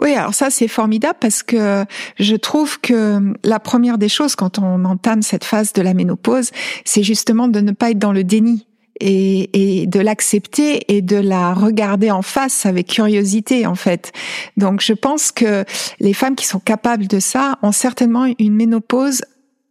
Oui, 0.00 0.14
alors 0.14 0.34
ça 0.34 0.50
c'est 0.50 0.68
formidable 0.68 1.18
parce 1.20 1.42
que 1.42 1.84
je 2.18 2.36
trouve 2.36 2.80
que 2.80 3.34
la 3.44 3.60
première 3.60 3.98
des 3.98 4.08
choses 4.08 4.36
quand 4.36 4.58
on 4.58 4.84
entame 4.84 5.22
cette 5.22 5.44
phase 5.44 5.72
de 5.72 5.82
la 5.82 5.94
ménopause, 5.94 6.50
c'est 6.84 7.02
justement 7.02 7.48
de 7.48 7.60
ne 7.60 7.72
pas 7.72 7.90
être 7.90 7.98
dans 7.98 8.12
le 8.12 8.24
déni 8.24 8.66
et, 9.00 9.80
et 9.82 9.86
de 9.86 10.00
l'accepter 10.00 10.94
et 10.94 11.02
de 11.02 11.16
la 11.16 11.54
regarder 11.54 12.10
en 12.10 12.22
face 12.22 12.66
avec 12.66 12.86
curiosité 12.86 13.66
en 13.66 13.74
fait. 13.74 14.12
Donc 14.56 14.82
je 14.82 14.92
pense 14.92 15.32
que 15.32 15.64
les 15.98 16.12
femmes 16.12 16.36
qui 16.36 16.46
sont 16.46 16.60
capables 16.60 17.06
de 17.06 17.18
ça 17.18 17.58
ont 17.62 17.72
certainement 17.72 18.26
une 18.38 18.54
ménopause 18.54 19.22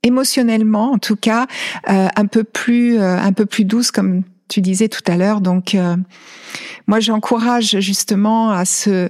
émotionnellement 0.03 0.91
en 0.93 0.97
tout 0.97 1.15
cas 1.15 1.47
euh, 1.89 2.07
un 2.15 2.25
peu 2.25 2.43
plus 2.43 2.97
euh, 2.99 3.17
un 3.17 3.33
peu 3.33 3.45
plus 3.45 3.65
douce 3.65 3.91
comme 3.91 4.23
tu 4.47 4.61
disais 4.61 4.87
tout 4.87 5.03
à 5.07 5.17
l'heure 5.17 5.41
donc 5.41 5.75
euh, 5.75 5.95
moi, 6.89 6.99
j'encourage 6.99 7.79
justement 7.79 8.49
à 8.49 8.65
ce, 8.65 9.09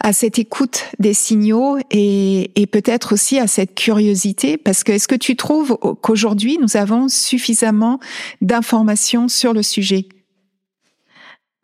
à 0.00 0.12
cette 0.12 0.38
écoute 0.38 0.84
des 0.98 1.14
signaux 1.14 1.78
et, 1.90 2.50
et 2.60 2.66
peut-être 2.66 3.14
aussi 3.14 3.38
à 3.38 3.46
cette 3.46 3.74
curiosité, 3.74 4.58
parce 4.58 4.84
que 4.84 4.92
est-ce 4.92 5.08
que 5.08 5.14
tu 5.14 5.34
trouves 5.34 5.78
qu'aujourd'hui 6.02 6.58
nous 6.60 6.76
avons 6.76 7.08
suffisamment 7.08 8.00
d'informations 8.42 9.28
sur 9.28 9.54
le 9.54 9.62
sujet? 9.62 10.08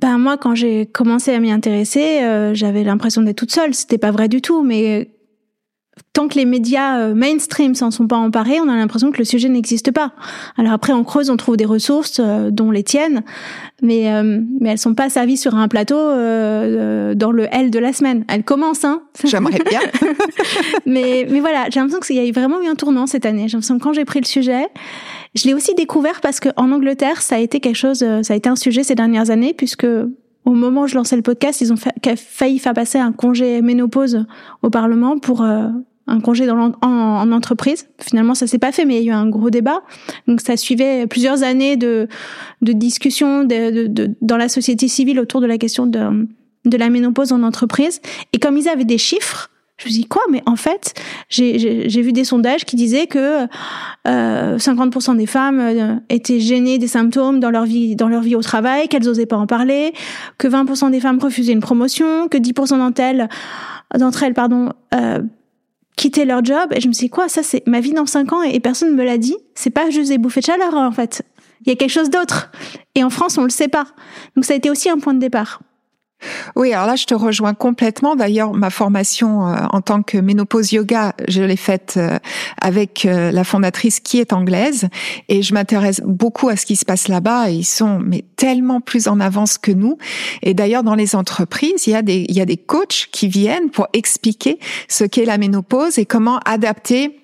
Ben 0.00 0.16
moi, 0.16 0.38
quand 0.38 0.54
j'ai 0.54 0.87
commencé 0.87 1.35
à 1.35 1.38
m'y 1.38 1.52
intéresser, 1.52 2.23
euh, 2.23 2.54
j'avais 2.54 2.82
l'impression 2.82 3.21
d'être 3.21 3.37
toute 3.37 3.52
seule. 3.52 3.75
C'était 3.75 3.99
pas 3.99 4.11
vrai 4.11 4.28
du 4.28 4.40
tout, 4.40 4.62
mais 4.62 5.11
tant 6.12 6.28
que 6.28 6.35
les 6.35 6.45
médias 6.45 6.99
euh, 6.99 7.14
mainstream 7.14 7.75
s'en 7.75 7.90
sont 7.90 8.07
pas 8.07 8.16
emparés, 8.16 8.61
on 8.61 8.69
a 8.69 8.76
l'impression 8.76 9.11
que 9.12 9.19
le 9.19 9.25
sujet 9.25 9.49
n'existe 9.49 9.92
pas. 9.92 10.12
Alors 10.59 10.73
après, 10.73 10.92
on 10.92 11.04
creuse, 11.04 11.31
on 11.31 11.37
trouve 11.37 11.57
des 11.57 11.64
ressources, 11.64 12.21
euh, 12.21 12.50
dont 12.50 12.71
les 12.71 12.83
tiennes, 12.83 13.23
mais 13.81 14.12
euh, 14.12 14.40
mais 14.61 14.71
elles 14.71 14.78
sont 14.78 14.95
pas 14.95 15.09
servies 15.09 15.38
sur 15.38 15.54
un 15.54 15.69
plateau 15.69 15.97
dans 15.97 17.33
le 17.33 17.47
L 17.50 17.71
de 17.71 17.78
la 17.78 17.92
semaine. 17.92 18.25
Elles 18.28 18.45
commencent, 18.45 18.85
hein. 18.85 19.02
J'aimerais 19.25 19.61
bien. 19.69 19.81
mais 20.87 21.26
mais 21.31 21.40
voilà, 21.40 21.66
j'ai 21.71 21.81
l'impression 21.81 22.00
qu'il 22.00 22.16
y 22.16 22.28
a 22.28 22.33
vraiment 22.33 22.61
eu 22.61 22.66
un 22.66 22.75
tournant 22.75 23.07
cette 23.07 23.25
année. 23.25 23.49
J'ai 23.49 23.57
l'impression 23.57 23.78
que 23.78 23.83
quand 23.83 23.95
j'ai 23.95 24.04
pris 24.04 24.21
le 24.21 24.26
sujet, 24.26 24.66
je 25.35 25.47
l'ai 25.47 25.54
aussi 25.54 25.75
découvert 25.75 26.21
parce 26.21 26.40
que 26.40 26.50
en 26.57 26.73
Angleterre, 26.73 27.23
ça 27.23 27.37
a 27.37 27.38
été 27.38 27.61
quelque 27.61 27.76
chose, 27.76 28.04
ça 28.23 28.35
a 28.35 28.37
été 28.37 28.50
un 28.50 28.57
sujet 28.57 28.83
ces 28.83 28.95
dernières 28.95 29.31
années 29.31 29.54
puisque 29.54 29.87
au 30.45 30.50
moment 30.50 30.83
où 30.83 30.87
je 30.87 30.97
lançais 30.97 31.16
le 31.16 31.23
podcast, 31.23 31.61
ils 31.62 31.73
ont 31.73 31.76
failli 32.16 32.59
faire 32.59 32.75
passer 32.75 32.99
un 32.99 33.12
congé 33.12 33.62
ménopause 33.62 34.26
au 34.62 34.71
Parlement 34.71 35.16
pour 35.19 35.42
un 36.06 36.21
congé 36.21 36.47
dans 36.47 36.73
en, 36.82 37.32
entreprise. 37.32 37.88
Finalement, 38.00 38.35
ça 38.35 38.47
s'est 38.47 38.59
pas 38.59 38.73
fait, 38.73 38.85
mais 38.85 39.00
il 39.00 39.04
y 39.04 39.11
a 39.11 39.12
eu 39.12 39.16
un 39.16 39.28
gros 39.28 39.50
débat. 39.50 39.82
Donc, 40.26 40.40
ça 40.40 40.56
suivait 40.56 41.06
plusieurs 41.06 41.42
années 41.42 41.76
de, 41.76 42.09
de 42.61 42.73
discussions 42.73 43.44
de, 43.44 43.87
de, 43.87 44.11
dans 44.21 44.37
la 44.37 44.49
société 44.49 44.88
civile 44.88 45.21
autour 45.21 45.40
de 45.40 45.47
la 45.47 45.59
question 45.59 45.87
de, 45.87 46.26
de 46.64 46.76
la 46.76 46.90
ménopause 46.90 47.32
en 47.32 47.42
entreprise. 47.42 48.00
Et 48.32 48.38
comme 48.38 48.56
ils 48.56 48.68
avaient 48.68 48.85
des 48.85 48.99
chiffres, 48.99 49.50
je 49.78 49.88
me 49.88 49.92
dit 49.92 50.06
quoi 50.06 50.23
Mais 50.30 50.42
en 50.47 50.56
fait, 50.56 50.94
j'ai 51.28 52.02
vu 52.02 52.12
des 52.12 52.25
sondages 52.25 52.64
qui 52.64 52.76
disaient 52.76 53.06
que 53.06 53.47
euh, 54.06 54.56
50% 54.56 55.16
des 55.16 55.26
femmes 55.26 55.61
euh, 55.61 55.97
étaient 56.09 56.40
gênées 56.40 56.78
des 56.78 56.87
symptômes 56.87 57.40
dans 57.40 57.50
leur 57.50 57.64
vie, 57.64 57.97
dans 57.97 58.09
leur 58.09 58.23
vie 58.23 58.37
au 58.37 58.42
travail, 58.42 58.88
qu'elles 58.88 59.09
osaient 59.09 59.26
pas 59.26 59.37
en 59.37 59.47
parler, 59.47 59.92
que 60.38 60.47
20% 60.47 60.90
des 60.90 61.00
femmes 61.00 61.18
refusaient 61.18 61.52
une 61.52 61.61
promotion, 61.61 62.28
que 62.28 62.38
10% 62.38 62.78
d'entre 62.78 63.00
elles, 63.00 63.28
d'entre 63.99 64.23
elles, 64.23 64.35
pardon, 64.35 64.71
euh, 64.94 65.21
quitter 65.96 66.25
leur 66.25 66.44
job. 66.44 66.72
Et 66.72 66.80
je 66.80 66.88
me 66.88 66.92
suis 66.92 67.06
dit, 67.06 67.11
quoi, 67.11 67.28
ça 67.28 67.42
c'est 67.42 67.66
ma 67.66 67.80
vie 67.80 67.92
dans 67.92 68.06
cinq 68.06 68.32
ans 68.32 68.42
et, 68.42 68.58
personne 68.61 68.90
ne 68.90 68.96
me 68.96 69.04
l'a 69.04 69.18
dit. 69.18 69.37
C'est 69.54 69.70
pas 69.70 69.90
juste 69.90 70.11
des 70.11 70.18
bouffées 70.18 70.40
de 70.40 70.46
chaleur, 70.46 70.75
en 70.75 70.92
fait. 70.92 71.22
Il 71.64 71.68
y 71.68 71.72
a 71.72 71.76
quelque 71.76 71.90
chose 71.90 72.11
d'autre. 72.11 72.50
Et 72.94 73.04
en 73.04 73.11
France, 73.11 73.38
on 73.38 73.44
le 73.44 73.50
sait 73.50 73.68
pas. 73.68 73.87
Donc 74.37 74.44
ça 74.44 74.54
a 74.54 74.56
été 74.56 74.70
aussi 74.70 74.90
un 74.90 74.99
point 74.99 75.14
de 75.14 75.20
départ. 75.20 75.61
Oui, 76.57 76.73
alors 76.73 76.87
là, 76.87 76.97
je 76.97 77.05
te 77.05 77.14
rejoins 77.14 77.55
complètement. 77.55 78.17
D'ailleurs, 78.17 78.52
ma 78.52 78.71
formation 78.71 79.47
euh, 79.47 79.57
en 79.71 79.81
tant 79.81 80.02
que 80.02 80.19
ménopause 80.19 80.73
yoga, 80.73 81.14
je 81.29 81.43
l'ai 81.43 81.57
faite 81.57 81.95
euh, 81.97 82.19
avec 82.61 83.05
euh, 83.07 83.31
la 83.31 83.45
fondatrice 83.45 84.00
qui 84.00 84.19
est 84.21 84.33
anglaise, 84.33 84.88
et 85.29 85.43
je 85.43 85.55
m'intéresse 85.55 86.00
beaucoup 86.05 86.49
à 86.49 86.57
ce 86.57 86.67
qui 86.67 86.76
se 86.76 86.85
passe 86.85 87.09
là-bas. 87.09 87.50
Ils 87.50 87.64
sont 87.64 87.99
mais 87.99 88.25
tellement 88.37 88.81
plus 88.81 89.09
en 89.09 89.21
avance 89.21 89.59
que 89.59 89.73
nous. 89.73 89.99
Et 90.43 90.55
d'ailleurs, 90.55 90.83
dans 90.83 90.95
les 90.95 91.14
entreprises, 91.14 91.87
il 91.87 91.91
y 91.91 91.97
a 91.97 92.02
des 92.02 92.26
il 92.29 92.37
y 92.37 92.41
a 92.41 92.47
des 92.47 92.57
coachs 92.57 93.09
qui 93.12 93.29
viennent 93.29 93.71
pour 93.71 93.88
expliquer 93.93 94.59
ce 94.88 95.05
qu'est 95.05 95.25
la 95.25 95.38
ménopause 95.38 95.99
et 95.99 96.07
comment 96.07 96.38
adapter 96.45 97.22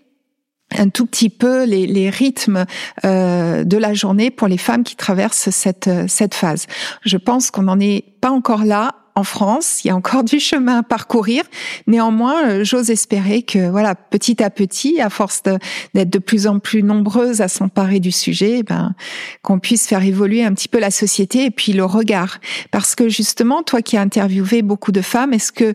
un 0.76 0.88
tout 0.88 1.06
petit 1.06 1.30
peu 1.30 1.64
les, 1.64 1.86
les 1.86 2.10
rythmes 2.10 2.64
euh, 3.04 3.64
de 3.64 3.76
la 3.76 3.94
journée 3.94 4.30
pour 4.30 4.48
les 4.48 4.58
femmes 4.58 4.84
qui 4.84 4.96
traversent 4.96 5.50
cette 5.50 5.90
cette 6.08 6.34
phase. 6.34 6.66
Je 7.04 7.16
pense 7.16 7.50
qu'on 7.50 7.62
n'en 7.62 7.80
est 7.80 8.04
pas 8.20 8.30
encore 8.30 8.64
là 8.64 8.94
en 9.18 9.24
France, 9.24 9.80
il 9.82 9.88
y 9.88 9.90
a 9.90 9.96
encore 9.96 10.24
du 10.32 10.38
chemin 10.38 10.78
à 10.78 10.82
parcourir. 10.82 11.42
Néanmoins, 11.86 12.48
euh, 12.48 12.64
j'ose 12.64 12.90
espérer 12.90 13.42
que 13.42 13.68
voilà, 13.68 13.94
petit 13.94 14.42
à 14.42 14.48
petit, 14.48 15.00
à 15.00 15.10
force 15.10 15.42
d'être 15.42 16.10
de, 16.10 16.18
plus 16.18 16.46
en 16.46 16.60
plus 16.60 16.82
nombreuses 16.82 17.40
à 17.40 17.48
s'emparer 17.48 18.00
du 18.00 18.12
sujet, 18.12 18.62
ben 18.62 18.94
qu'on 19.42 19.58
puisse 19.58 19.86
faire 19.86 20.04
évoluer 20.04 20.44
un 20.44 20.54
petit 20.54 20.68
peu 20.68 20.78
la 20.78 20.90
société 20.90 21.46
et 21.46 21.50
puis 21.50 21.72
le 21.72 21.84
regard. 21.84 22.38
Parce 22.70 22.94
que 22.94 23.08
justement, 23.08 23.62
toi 23.62 23.82
qui 23.82 23.96
as 23.96 24.00
interviewé 24.00 24.62
beaucoup 24.62 24.92
de 24.92 25.02
femmes, 25.02 25.34
est-ce 25.34 25.52
que 25.52 25.74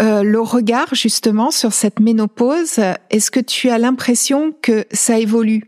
euh, 0.00 0.22
le 0.22 0.40
regard 0.40 0.94
justement 0.94 1.50
sur 1.50 1.72
cette 1.72 2.00
ménopause, 2.00 2.80
est-ce 3.10 3.30
que 3.30 3.40
tu 3.40 3.68
as 3.68 3.78
l'impression 3.78 4.54
que 4.62 4.86
ça 4.90 5.18
évolue? 5.18 5.64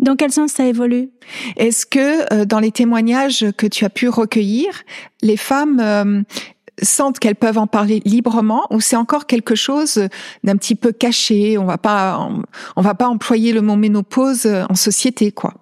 Dans 0.00 0.16
quel 0.16 0.32
sens 0.32 0.52
ça 0.52 0.66
évolue? 0.66 1.10
Est-ce 1.56 1.86
que 1.86 2.32
euh, 2.32 2.44
dans 2.44 2.58
les 2.58 2.72
témoignages 2.72 3.46
que 3.56 3.66
tu 3.66 3.84
as 3.84 3.90
pu 3.90 4.08
recueillir, 4.08 4.82
les 5.22 5.36
femmes 5.36 5.80
euh, 5.80 6.22
sentent 6.82 7.18
qu'elles 7.18 7.36
peuvent 7.36 7.56
en 7.56 7.66
parler 7.66 8.02
librement 8.04 8.66
ou 8.70 8.80
c'est 8.80 8.96
encore 8.96 9.26
quelque 9.26 9.54
chose 9.54 10.08
d'un 10.42 10.56
petit 10.56 10.74
peu 10.74 10.92
caché? 10.92 11.56
On 11.56 11.64
va 11.64 11.78
pas, 11.78 12.28
on, 12.74 12.82
va 12.82 12.94
pas 12.94 13.06
employer 13.06 13.52
le 13.52 13.62
mot 13.62 13.76
ménopause 13.76 14.46
en 14.46 14.74
société, 14.74 15.30
quoi. 15.30 15.54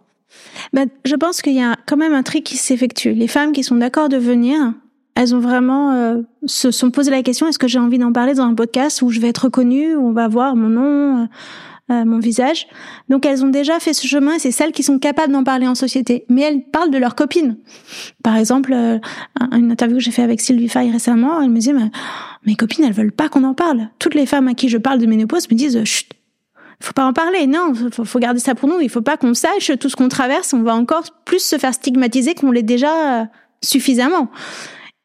Ben, 0.73 0.88
je 1.04 1.14
pense 1.14 1.42
qu'il 1.42 1.54
y 1.54 1.62
a 1.62 1.76
quand 1.87 1.96
même 1.96 2.14
un 2.14 2.23
tri 2.23 2.42
qui 2.42 2.56
s'effectue. 2.56 3.12
Les 3.12 3.28
femmes 3.28 3.52
qui 3.52 3.62
sont 3.62 3.76
d'accord 3.76 4.08
de 4.08 4.16
venir, 4.16 4.75
elles 5.14 5.35
ont 5.35 5.40
vraiment 5.40 5.92
euh, 5.92 6.23
se 6.47 6.71
sont 6.71 6.90
posé 6.90 7.11
la 7.11 7.23
question 7.23 7.47
est-ce 7.47 7.59
que 7.59 7.68
j'ai 7.68 7.78
envie 7.78 7.99
d'en 7.99 8.12
parler 8.12 8.35
dans 8.35 8.44
un 8.44 8.54
podcast 8.54 9.02
où 9.02 9.11
je 9.11 9.21
vais 9.21 9.28
être 9.28 9.44
reconnue, 9.44 9.94
où 9.94 10.09
on 10.09 10.12
va 10.12 10.26
voir 10.28 10.56
mon 10.56 10.68
nom, 10.68 11.23
euh, 11.23 11.26
euh, 11.92 12.04
mon 12.04 12.18
visage? 12.18 12.66
Donc 13.09 13.25
elles 13.25 13.44
ont 13.44 13.49
déjà 13.49 13.78
fait 13.78 13.92
ce 13.92 14.06
chemin. 14.06 14.38
C'est 14.38 14.50
celles 14.50 14.73
qui 14.73 14.83
sont 14.83 14.99
capables 14.99 15.33
d'en 15.33 15.44
parler 15.44 15.68
en 15.68 15.75
société, 15.75 16.25
mais 16.28 16.42
elles 16.42 16.64
parlent 16.64 16.90
de 16.90 16.99
leurs 16.99 17.14
copines. 17.14 17.59
Par 18.25 18.37
exemple, 18.37 18.75
une 19.52 19.71
interview 19.71 19.99
que 19.99 20.02
j'ai 20.02 20.11
fait 20.11 20.23
avec 20.23 20.40
Sylvie 20.40 20.68
Fay 20.68 20.90
récemment, 20.90 21.40
elle 21.40 21.50
me 21.50 21.56
disait 21.56 21.73
mais, 21.73 21.90
mes 22.44 22.56
copines 22.56 22.85
elles 22.85 22.92
veulent 22.92 23.12
pas 23.12 23.28
qu'on 23.28 23.44
en 23.44 23.54
parle. 23.54 23.88
Toutes 23.99 24.14
les 24.14 24.26
femmes 24.26 24.49
à 24.49 24.54
qui 24.54 24.68
je 24.68 24.78
parle 24.78 24.99
de 24.99 25.06
ménopause 25.06 25.49
me 25.50 25.56
disent 25.56 25.83
chut 25.85 26.09
faut 26.80 26.92
pas 26.92 27.06
en 27.06 27.14
parler. 27.14 27.47
Non, 27.47 27.73
faut, 27.92 28.04
faut 28.04 28.18
garder 28.18 28.40
ça 28.40 28.54
pour 28.54 28.68
nous. 28.68 28.78
Il 28.80 28.90
faut 28.90 29.00
pas 29.00 29.16
qu'on 29.16 29.33
sache 29.33 29.71
tout 29.80 29.88
ce 29.88 29.97
qu'on 29.97 30.09
traverse. 30.09 30.52
On 30.52 30.62
va 30.62 30.75
encore 30.75 31.04
plus 31.25 31.38
se 31.38 31.56
faire 31.56 31.73
stigmatiser 31.73 32.35
qu'on 32.35 32.50
l'est 32.50 32.62
déjà 32.62 33.26
suffisamment. 33.62 34.28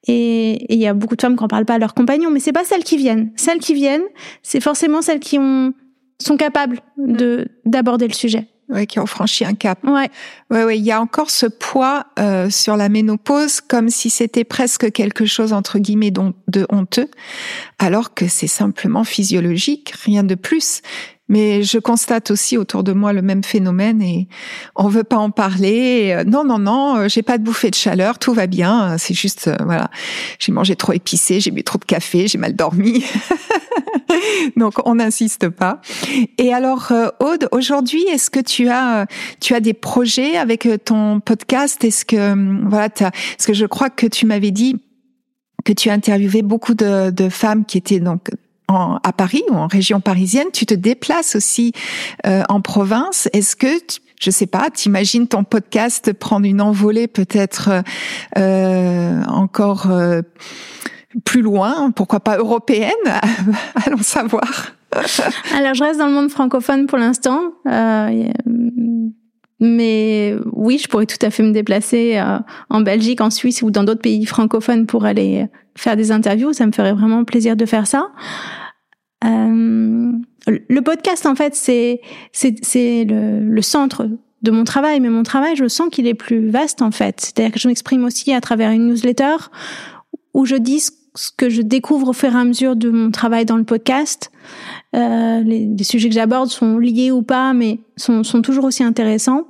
Et 0.10 0.74
il 0.74 0.80
y 0.80 0.88
a 0.88 0.94
beaucoup 0.94 1.16
de 1.16 1.22
femmes 1.22 1.36
qui 1.38 1.44
en 1.44 1.48
parlent 1.48 1.66
pas 1.66 1.76
à 1.76 1.80
leurs 1.80 1.94
compagnons, 1.94 2.32
mais 2.32 2.40
c'est 2.40 2.54
pas 2.54 2.64
celles 2.64 2.84
qui 2.84 2.98
viennent. 2.98 3.32
Celles 3.36 3.60
qui 3.60 3.74
viennent, 3.74 4.04
c'est 4.44 4.62
forcément 4.62 5.02
celles 5.02 5.20
qui 5.20 5.38
ont 5.38 5.74
sont 6.22 6.38
capables 6.38 6.82
de 6.98 7.48
d'aborder 7.66 8.08
le 8.08 8.14
sujet. 8.14 8.48
Oui, 8.72 8.86
qui 8.86 9.00
ont 9.00 9.08
franchi 9.08 9.46
un 9.46 9.56
cap. 9.56 9.84
Ouais. 9.84 10.10
Ouais, 10.52 10.64
ouais. 10.64 10.78
Il 10.78 10.86
y 10.86 10.92
a 10.92 11.02
encore 11.02 11.32
ce 11.32 11.48
poids 11.48 12.06
euh, 12.20 12.52
sur 12.52 12.78
la 12.78 12.88
ménopause, 12.88 13.62
comme 13.62 13.90
si 13.90 14.12
c'était 14.12 14.44
presque 14.44 14.92
quelque 14.92 15.26
chose 15.26 15.54
entre 15.54 15.80
guillemets 15.80 16.12
de 16.12 16.68
honteux, 16.70 17.10
alors 17.80 18.14
que 18.14 18.28
c'est 18.28 18.48
simplement 18.48 19.04
physiologique, 19.04 19.94
rien 20.04 20.24
de 20.24 20.36
plus. 20.36 20.82
Mais 21.30 21.62
je 21.62 21.78
constate 21.78 22.32
aussi 22.32 22.58
autour 22.58 22.84
de 22.84 22.92
moi 22.92 23.14
le 23.14 23.22
même 23.22 23.44
phénomène 23.44 24.02
et 24.02 24.28
on 24.76 24.88
veut 24.88 25.04
pas 25.04 25.18
en 25.18 25.30
parler. 25.30 26.12
Euh, 26.16 26.24
non, 26.24 26.44
non, 26.44 26.58
non, 26.58 26.98
euh, 26.98 27.08
j'ai 27.08 27.22
pas 27.22 27.38
de 27.38 27.44
bouffée 27.44 27.70
de 27.70 27.76
chaleur, 27.76 28.18
tout 28.18 28.34
va 28.34 28.48
bien. 28.48 28.98
C'est 28.98 29.14
juste, 29.14 29.48
euh, 29.48 29.56
voilà, 29.64 29.92
j'ai 30.40 30.52
mangé 30.52 30.76
trop 30.76 30.92
épicé, 30.92 31.40
j'ai 31.40 31.52
bu 31.52 31.64
trop 31.64 31.78
de 31.78 31.86
café, 31.86 32.28
j'ai 32.28 32.40
mal 32.40 32.56
dormi. 32.56 33.06
Donc 34.58 34.76
on 34.86 34.96
n'insiste 34.96 35.50
pas. 35.50 35.82
Et 36.40 36.52
alors 36.52 36.92
Aude, 37.20 37.48
aujourd'hui, 37.52 38.04
est-ce 38.08 38.32
que 38.32 38.40
tu 38.40 38.68
as 38.70 39.06
tu 39.40 39.54
as 39.54 39.60
des 39.60 39.74
projets 39.74 40.36
avec 40.36 40.68
ton 40.84 41.20
podcast? 41.20 41.84
Est-ce 41.84 42.06
que 42.06 42.68
voilà, 42.68 42.90
parce 42.90 43.46
que 43.46 43.54
je 43.54 43.68
crois 43.68 43.92
que 43.92 44.08
tu 44.08 44.26
m'avais 44.26 44.52
dit 44.52 44.82
que 45.64 45.74
tu 45.74 45.90
as 45.90 45.94
interviewé 45.94 46.42
beaucoup 46.42 46.74
de, 46.74 47.12
de 47.12 47.30
femmes 47.30 47.66
qui 47.66 47.78
étaient 47.78 48.00
donc 48.00 48.30
à 48.70 49.14
Paris 49.14 49.44
ou 49.50 49.56
en 49.56 49.68
région 49.68 50.00
parisienne, 50.00 50.48
tu 50.54 50.66
te 50.66 50.74
déplaces 50.74 51.36
aussi 51.36 51.74
euh, 52.26 52.44
en 52.50 52.62
province. 52.62 53.28
Est-ce 53.34 53.56
que 53.56 53.68
je 54.20 54.32
sais 54.32 54.48
pas, 54.48 54.70
t'imagines 54.70 55.28
ton 55.28 55.46
podcast 55.46 56.12
prendre 56.12 56.46
une 56.46 56.62
envolée 56.62 57.08
peut-être 57.08 57.84
euh, 58.38 59.24
encore 59.24 59.90
euh, 59.90 60.22
plus 61.24 61.42
loin, 61.42 61.92
pourquoi 61.92 62.20
pas 62.20 62.38
européenne? 62.38 62.92
Allons 63.86 64.04
savoir. 64.04 64.74
Alors 65.56 65.74
je 65.74 65.84
reste 65.84 66.00
dans 66.00 66.08
le 66.08 66.14
monde 66.14 66.30
francophone 66.30 66.86
pour 66.88 66.98
l'instant, 66.98 67.54
mais 69.62 70.36
oui, 70.52 70.80
je 70.84 70.88
pourrais 70.88 71.06
tout 71.06 71.24
à 71.26 71.30
fait 71.30 71.44
me 71.44 71.52
déplacer 71.52 72.22
en 72.70 72.82
Belgique, 72.82 73.22
en 73.22 73.30
Suisse 73.30 73.62
ou 73.62 73.72
dans 73.72 73.84
d'autres 73.84 74.02
pays 74.02 74.26
francophones 74.26 74.86
pour 74.86 75.06
aller 75.06 75.48
faire 75.80 75.96
des 75.96 76.12
interviews. 76.12 76.54
Ça 76.54 76.66
me 76.66 76.72
ferait 76.72 76.94
vraiment 76.94 77.24
plaisir 77.24 77.56
de 77.56 77.66
faire 77.66 77.88
ça. 77.88 78.12
Euh, 79.26 80.12
le 80.48 80.82
podcast, 80.82 81.26
en 81.26 81.36
fait, 81.36 81.56
c'est 81.56 82.02
c'est 82.32 83.06
le, 83.06 83.40
le 83.40 83.62
centre 83.62 84.08
de 84.42 84.52
mon 84.52 84.64
travail, 84.64 85.00
mais 85.00 85.10
mon 85.10 85.24
travail, 85.24 85.56
je 85.56 85.68
sens 85.68 85.90
qu'il 85.90 86.08
est 86.08 86.14
plus 86.14 86.50
vaste 86.50 86.82
en 86.82 86.92
fait. 86.92 87.20
C'est-à-dire 87.20 87.52
que 87.52 87.60
je 87.60 87.68
m'exprime 87.68 88.06
aussi 88.06 88.34
à 88.34 88.40
travers 88.40 88.72
une 88.72 88.88
newsletter 88.88 89.36
où 90.34 90.46
je 90.46 90.56
dis 90.56 90.80
ce 90.80 91.32
que 91.36 91.50
je 91.50 91.62
découvre 91.62 92.10
au 92.10 92.14
fur 92.14 92.34
et 92.34 92.38
à 92.38 92.46
mesure 92.46 92.76
de 92.76 92.90
mon 92.90 93.12
travail 93.12 93.46
dans 93.46 93.58
le 93.58 93.66
podcast. 93.66 94.32
Euh, 94.96 95.42
les, 95.42 95.66
les, 95.66 95.84
sujets 95.84 96.08
que 96.08 96.16
j'aborde 96.16 96.50
sont 96.50 96.78
liés 96.78 97.12
ou 97.12 97.22
pas, 97.22 97.54
mais 97.54 97.80
sont, 97.98 98.24
sont 98.24 98.42
toujours 98.42 98.64
aussi 98.64 98.84
intéressants. 98.84 99.48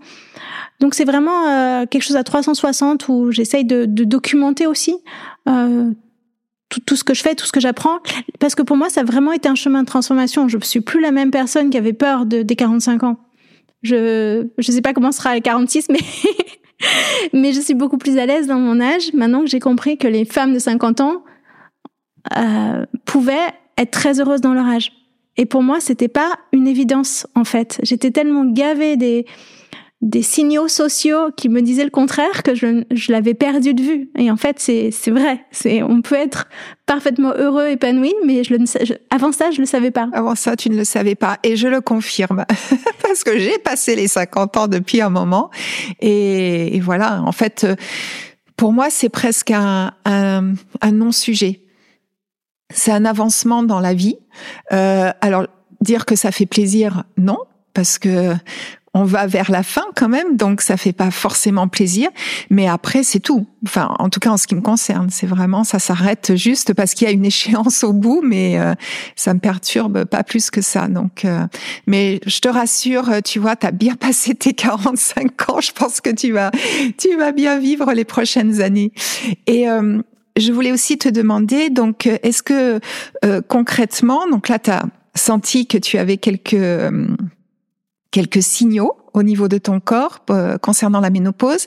Donc 0.79 0.95
c'est 0.95 1.05
vraiment 1.05 1.47
euh, 1.47 1.85
quelque 1.85 2.03
chose 2.03 2.15
à 2.15 2.23
360 2.23 3.07
où 3.09 3.31
j'essaye 3.31 3.65
de, 3.65 3.85
de, 3.85 4.03
documenter 4.03 4.65
aussi 4.65 4.95
euh, 5.47 5.91
tout, 6.69 6.79
tout, 6.81 6.95
ce 6.95 7.03
que 7.03 7.13
je 7.13 7.21
fais, 7.21 7.35
tout 7.35 7.45
ce 7.45 7.51
que 7.51 7.59
j'apprends, 7.59 7.99
parce 8.39 8.55
que 8.55 8.61
pour 8.61 8.77
moi, 8.77 8.89
ça 8.89 9.01
a 9.01 9.03
vraiment 9.03 9.31
été 9.31 9.49
un 9.49 9.55
chemin 9.55 9.81
de 9.81 9.87
transformation. 9.87 10.47
Je 10.47 10.57
suis 10.61 10.81
plus 10.81 11.01
la 11.01 11.11
même 11.11 11.31
personne 11.31 11.69
qui 11.69 11.77
avait 11.77 11.93
peur 11.93 12.25
de, 12.25 12.41
des 12.41 12.55
45 12.55 13.03
ans. 13.03 13.17
Je 13.81 14.47
je 14.57 14.71
sais 14.71 14.81
pas 14.81 14.93
comment 14.93 15.11
sera 15.11 15.31
à 15.31 15.39
46, 15.39 15.87
mais 15.89 15.99
mais 17.33 17.53
je 17.53 17.61
suis 17.61 17.73
beaucoup 17.73 17.97
plus 17.97 18.17
à 18.17 18.25
l'aise 18.25 18.47
dans 18.47 18.59
mon 18.59 18.79
âge 18.81 19.13
maintenant 19.13 19.41
que 19.41 19.47
j'ai 19.47 19.59
compris 19.59 19.97
que 19.97 20.07
les 20.07 20.25
femmes 20.25 20.53
de 20.53 20.59
50 20.59 21.01
ans 21.01 21.23
euh, 22.37 22.85
pouvaient 23.05 23.47
être 23.77 23.91
très 23.91 24.19
heureuses 24.19 24.41
dans 24.41 24.53
leur 24.53 24.65
âge. 24.65 24.91
Et 25.37 25.45
pour 25.45 25.63
moi, 25.63 25.79
c'était 25.79 26.09
pas 26.09 26.33
une 26.51 26.67
évidence 26.67 27.25
en 27.35 27.45
fait. 27.45 27.79
J'étais 27.83 28.11
tellement 28.11 28.45
gavée 28.45 28.97
des 28.97 29.25
des 30.01 30.21
signaux 30.21 30.69
sociaux 30.69 31.29
qui 31.35 31.49
me 31.49 31.61
disaient 31.61 31.83
le 31.83 31.89
contraire 31.89 32.43
que 32.43 32.55
je, 32.55 32.83
je 32.89 33.11
l'avais 33.11 33.33
perdu 33.33 33.73
de 33.73 33.81
vue. 33.81 34.09
Et 34.17 34.31
en 34.31 34.37
fait, 34.37 34.57
c'est, 34.59 34.91
vrai. 35.11 35.45
C'est, 35.51 35.83
on 35.83 36.01
peut 36.01 36.15
être 36.15 36.47
parfaitement 36.85 37.33
heureux, 37.35 37.67
épanoui, 37.67 38.13
mais 38.25 38.43
je 38.45 38.53
le, 38.53 38.63
avant 39.09 39.33
ça, 39.33 39.51
je 39.51 39.59
le 39.59 39.65
savais 39.65 39.91
pas. 39.91 40.07
Avant 40.13 40.35
ça, 40.35 40.55
tu 40.55 40.69
ne 40.69 40.77
le 40.77 40.85
savais 40.85 41.15
pas. 41.15 41.37
Et 41.43 41.57
je 41.57 41.67
le 41.67 41.81
confirme. 41.81 42.45
Parce 43.01 43.25
que 43.25 43.37
j'ai 43.37 43.57
passé 43.59 43.95
les 43.95 44.07
50 44.07 44.57
ans 44.57 44.67
depuis 44.67 45.01
un 45.01 45.09
moment. 45.09 45.49
Et, 45.99 46.77
et 46.77 46.79
voilà. 46.79 47.21
En 47.23 47.33
fait, 47.33 47.67
pour 48.55 48.71
moi, 48.71 48.89
c'est 48.89 49.09
presque 49.09 49.51
un, 49.51 49.93
un, 50.05 50.53
un 50.81 50.91
non-sujet. 50.91 51.61
c'est 52.73 52.91
un 52.91 53.03
avancement 53.03 53.63
dans 53.63 53.81
la 53.81 53.93
vie. 53.93 54.17
Euh, 54.71 55.11
alors 55.19 55.47
dire 55.81 56.05
que 56.05 56.15
ça 56.15 56.31
fait 56.31 56.45
plaisir, 56.45 57.03
non, 57.17 57.37
parce 57.73 57.99
que 57.99 58.33
on 58.93 59.03
va 59.03 59.27
vers 59.27 59.51
la 59.51 59.63
fin 59.63 59.85
quand 59.95 60.09
même, 60.09 60.35
donc 60.35 60.61
ça 60.61 60.77
fait 60.77 60.93
pas 60.93 61.11
forcément 61.11 61.67
plaisir. 61.67 62.09
Mais 62.49 62.67
après, 62.67 63.03
c'est 63.03 63.19
tout. 63.19 63.45
Enfin, 63.65 63.93
en 63.99 64.09
tout 64.09 64.19
cas, 64.19 64.31
en 64.31 64.37
ce 64.37 64.47
qui 64.47 64.55
me 64.55 64.61
concerne, 64.61 65.09
c'est 65.09 65.27
vraiment 65.27 65.63
ça 65.63 65.79
s'arrête 65.79 66.35
juste 66.35 66.73
parce 66.73 66.93
qu'il 66.93 67.07
y 67.07 67.09
a 67.09 67.13
une 67.13 67.25
échéance 67.29 67.83
au 67.83 67.93
bout, 67.93 68.21
mais 68.23 68.59
euh, 68.59 68.73
ça 69.15 69.33
me 69.33 69.39
perturbe 69.39 70.05
pas 70.05 70.23
plus 70.23 70.49
que 70.49 70.61
ça. 70.61 70.87
Donc, 70.87 71.25
euh, 71.25 71.45
mais 71.87 72.19
je 72.25 72.39
te 72.39 72.47
rassure, 72.47 73.09
tu 73.23 73.39
vois, 73.39 73.55
tu 73.55 73.67
as 73.67 73.71
bien 73.71 73.95
passé 73.99 74.33
tes 74.35 74.53
45 74.53 75.49
ans. 75.49 75.61
Je 75.61 75.71
pense 75.71 76.01
que 76.01 76.09
tu 76.09 76.31
vas, 76.31 76.51
tu 76.97 77.15
vas 77.15 77.31
bien 77.31 77.59
vivre 77.59 77.93
les 77.93 78.05
prochaines 78.05 78.61
années. 78.61 78.91
Et 79.45 79.69
euh, 79.69 80.01
je 80.37 80.51
voulais 80.51 80.71
aussi 80.71 80.97
te 80.97 81.09
demander, 81.09 81.69
donc, 81.69 82.07
est-ce 82.07 82.41
que 82.41 82.79
concrètement, 83.47 84.27
donc 84.29 84.47
là, 84.47 84.57
tu 84.57 84.71
as 84.71 84.85
senti 85.15 85.67
que 85.67 85.77
tu 85.77 85.97
avais 85.97 86.17
quelques 86.17 86.55
quelques 88.11 88.41
signaux 88.41 88.93
au 89.13 89.23
niveau 89.23 89.47
de 89.47 89.57
ton 89.57 89.79
corps 89.79 90.19
euh, 90.29 90.57
concernant 90.57 90.99
la 90.99 91.09
ménopause. 91.09 91.65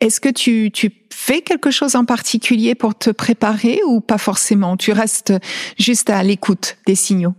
Est-ce 0.00 0.20
que 0.20 0.28
tu, 0.28 0.70
tu 0.72 0.90
fais 1.12 1.42
quelque 1.42 1.70
chose 1.70 1.96
en 1.96 2.04
particulier 2.04 2.74
pour 2.74 2.96
te 2.96 3.10
préparer 3.10 3.80
ou 3.86 4.00
pas 4.00 4.18
forcément? 4.18 4.76
Tu 4.76 4.92
restes 4.92 5.32
juste 5.78 6.10
à 6.10 6.22
l'écoute 6.22 6.76
des 6.86 6.94
signaux? 6.94 7.34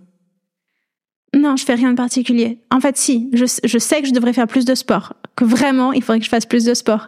Non, 1.34 1.56
je 1.56 1.64
fais 1.64 1.76
rien 1.76 1.92
de 1.92 1.96
particulier. 1.96 2.60
En 2.72 2.82
fait, 2.82 2.98
si, 2.98 3.30
je, 3.32 3.46
je 3.64 3.78
sais 3.78 4.02
que 4.02 4.08
je 4.08 4.14
devrais 4.14 4.34
faire 4.34 4.48
plus 4.48 4.66
de 4.66 4.76
sport, 4.76 5.14
que 5.36 5.46
vraiment, 5.46 5.94
il 5.94 6.02
faudrait 6.02 6.20
que 6.20 6.26
je 6.26 6.30
fasse 6.30 6.46
plus 6.46 6.66
de 6.66 6.74
sport 6.74 7.08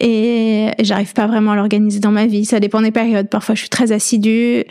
et 0.00 0.70
j'arrive 0.80 1.12
pas 1.12 1.26
vraiment 1.26 1.52
à 1.52 1.56
l'organiser 1.56 2.00
dans 2.00 2.10
ma 2.10 2.26
vie. 2.26 2.44
Ça 2.44 2.58
dépend 2.58 2.80
des 2.82 2.90
périodes. 2.90 3.28
Parfois, 3.28 3.54
je 3.54 3.60
suis 3.60 3.68
très 3.68 3.92
assidue. 3.92 4.64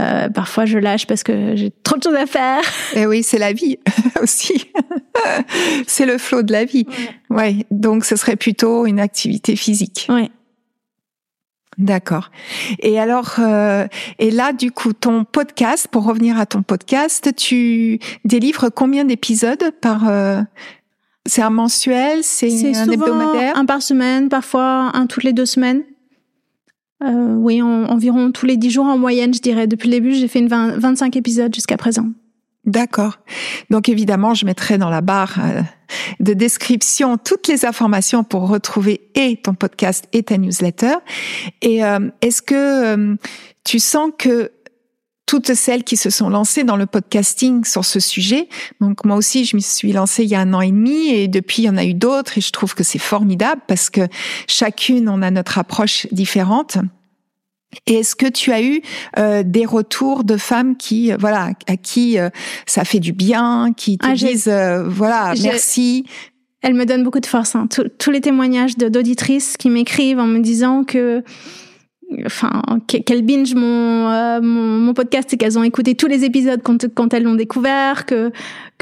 Euh, 0.00 0.28
parfois, 0.28 0.66
je 0.66 0.78
lâche 0.78 1.06
parce 1.06 1.22
que 1.24 1.56
j'ai 1.56 1.72
trop 1.82 1.96
de 1.96 2.02
choses 2.02 2.14
à 2.14 2.26
faire. 2.26 2.62
Et 2.94 3.00
eh 3.02 3.06
oui, 3.06 3.22
c'est 3.22 3.38
la 3.38 3.52
vie 3.52 3.78
aussi. 4.22 4.70
c'est 5.86 6.06
le 6.06 6.16
flot 6.18 6.42
de 6.42 6.52
la 6.52 6.64
vie. 6.64 6.86
Ouais. 7.28 7.66
Donc, 7.70 8.04
ce 8.04 8.14
serait 8.14 8.36
plutôt 8.36 8.86
une 8.86 9.00
activité 9.00 9.56
physique. 9.56 10.06
Ouais. 10.08 10.30
D'accord. 11.78 12.30
Et 12.80 13.00
alors, 13.00 13.36
euh, 13.38 13.86
et 14.18 14.30
là, 14.30 14.52
du 14.52 14.70
coup, 14.70 14.92
ton 14.92 15.24
podcast, 15.24 15.88
pour 15.90 16.04
revenir 16.04 16.38
à 16.38 16.46
ton 16.46 16.62
podcast, 16.62 17.34
tu 17.34 17.98
délivres 18.24 18.68
combien 18.72 19.04
d'épisodes 19.04 19.72
par 19.80 20.08
euh, 20.08 20.42
c'est 21.26 21.42
un 21.42 21.50
mensuel, 21.50 22.20
c'est 22.22 22.76
un 22.76 22.90
hebdomadaire 22.90 23.56
Un 23.56 23.64
par 23.64 23.82
semaine, 23.82 24.28
parfois 24.28 24.90
un 24.94 25.06
toutes 25.06 25.24
les 25.24 25.32
deux 25.32 25.46
semaines. 25.46 25.82
Euh, 27.02 27.34
oui, 27.34 27.60
environ 27.62 28.30
tous 28.30 28.46
les 28.46 28.56
dix 28.56 28.70
jours 28.70 28.86
en 28.86 28.96
moyenne, 28.96 29.34
je 29.34 29.40
dirais. 29.40 29.66
Depuis 29.66 29.88
le 29.88 29.96
début, 29.96 30.14
j'ai 30.14 30.28
fait 30.28 30.38
une 30.38 30.48
25 30.48 31.16
épisodes 31.16 31.52
jusqu'à 31.54 31.76
présent. 31.76 32.06
D'accord. 32.64 33.18
Donc 33.70 33.88
évidemment, 33.88 34.34
je 34.34 34.46
mettrai 34.46 34.78
dans 34.78 34.90
la 34.90 35.00
barre 35.00 35.34
euh, 35.40 35.62
de 36.20 36.32
description 36.32 37.18
toutes 37.18 37.48
les 37.48 37.64
informations 37.64 38.22
pour 38.22 38.48
retrouver 38.48 39.10
et 39.16 39.36
ton 39.36 39.54
podcast 39.54 40.06
et 40.12 40.22
ta 40.22 40.38
newsletter. 40.38 40.94
Et 41.60 41.84
euh, 41.84 42.08
est-ce 42.20 42.40
que 42.40 42.54
euh, 42.54 43.16
tu 43.64 43.80
sens 43.80 44.10
que 44.16 44.52
toutes 45.32 45.54
celles 45.54 45.82
qui 45.82 45.96
se 45.96 46.10
sont 46.10 46.28
lancées 46.28 46.62
dans 46.62 46.76
le 46.76 46.84
podcasting 46.84 47.64
sur 47.64 47.86
ce 47.86 48.00
sujet. 48.00 48.50
Donc 48.82 49.06
moi 49.06 49.16
aussi, 49.16 49.46
je 49.46 49.56
me 49.56 49.62
suis 49.62 49.90
lancée 49.90 50.24
il 50.24 50.28
y 50.28 50.34
a 50.34 50.40
un 50.40 50.52
an 50.52 50.60
et 50.60 50.70
demi 50.70 51.08
et 51.08 51.26
depuis, 51.26 51.62
il 51.62 51.64
y 51.64 51.70
en 51.70 51.78
a 51.78 51.86
eu 51.86 51.94
d'autres 51.94 52.36
et 52.36 52.42
je 52.42 52.50
trouve 52.50 52.74
que 52.74 52.84
c'est 52.84 52.98
formidable 52.98 53.62
parce 53.66 53.88
que 53.88 54.02
chacune, 54.46 55.08
on 55.08 55.22
a 55.22 55.30
notre 55.30 55.56
approche 55.56 56.06
différente. 56.12 56.76
Et 57.86 57.94
est-ce 57.94 58.14
que 58.14 58.26
tu 58.26 58.52
as 58.52 58.62
eu 58.62 58.82
euh, 59.18 59.42
des 59.42 59.64
retours 59.64 60.22
de 60.24 60.36
femmes 60.36 60.76
qui, 60.76 61.10
euh, 61.10 61.16
voilà, 61.18 61.52
à 61.66 61.78
qui 61.78 62.18
euh, 62.18 62.28
ça 62.66 62.84
fait 62.84 63.00
du 63.00 63.14
bien, 63.14 63.72
qui 63.74 63.96
te 63.96 64.06
ah, 64.06 64.12
disent, 64.12 64.52
voilà, 64.86 65.32
merci? 65.42 66.04
Elle 66.60 66.74
me 66.74 66.84
donne 66.84 67.04
beaucoup 67.04 67.20
de 67.20 67.26
force. 67.26 67.56
Hein. 67.56 67.68
Tous 67.98 68.10
les 68.10 68.20
témoignages 68.20 68.76
d'auditrices 68.76 69.56
qui 69.56 69.70
m'écrivent 69.70 70.18
en 70.18 70.26
me 70.26 70.40
disant 70.40 70.84
que 70.84 71.24
enfin 72.26 72.62
qu'elles 72.86 73.22
binge 73.22 73.54
mon, 73.54 74.40
mon, 74.40 74.78
mon 74.78 74.94
podcast 74.94 75.32
et 75.32 75.36
qu'elles 75.36 75.58
ont 75.58 75.62
écouté 75.62 75.94
tous 75.94 76.06
les 76.06 76.24
épisodes 76.24 76.60
quand, 76.62 76.86
quand 76.94 77.14
elles 77.14 77.24
l'ont 77.24 77.34
découvert 77.34 78.06
que 78.06 78.32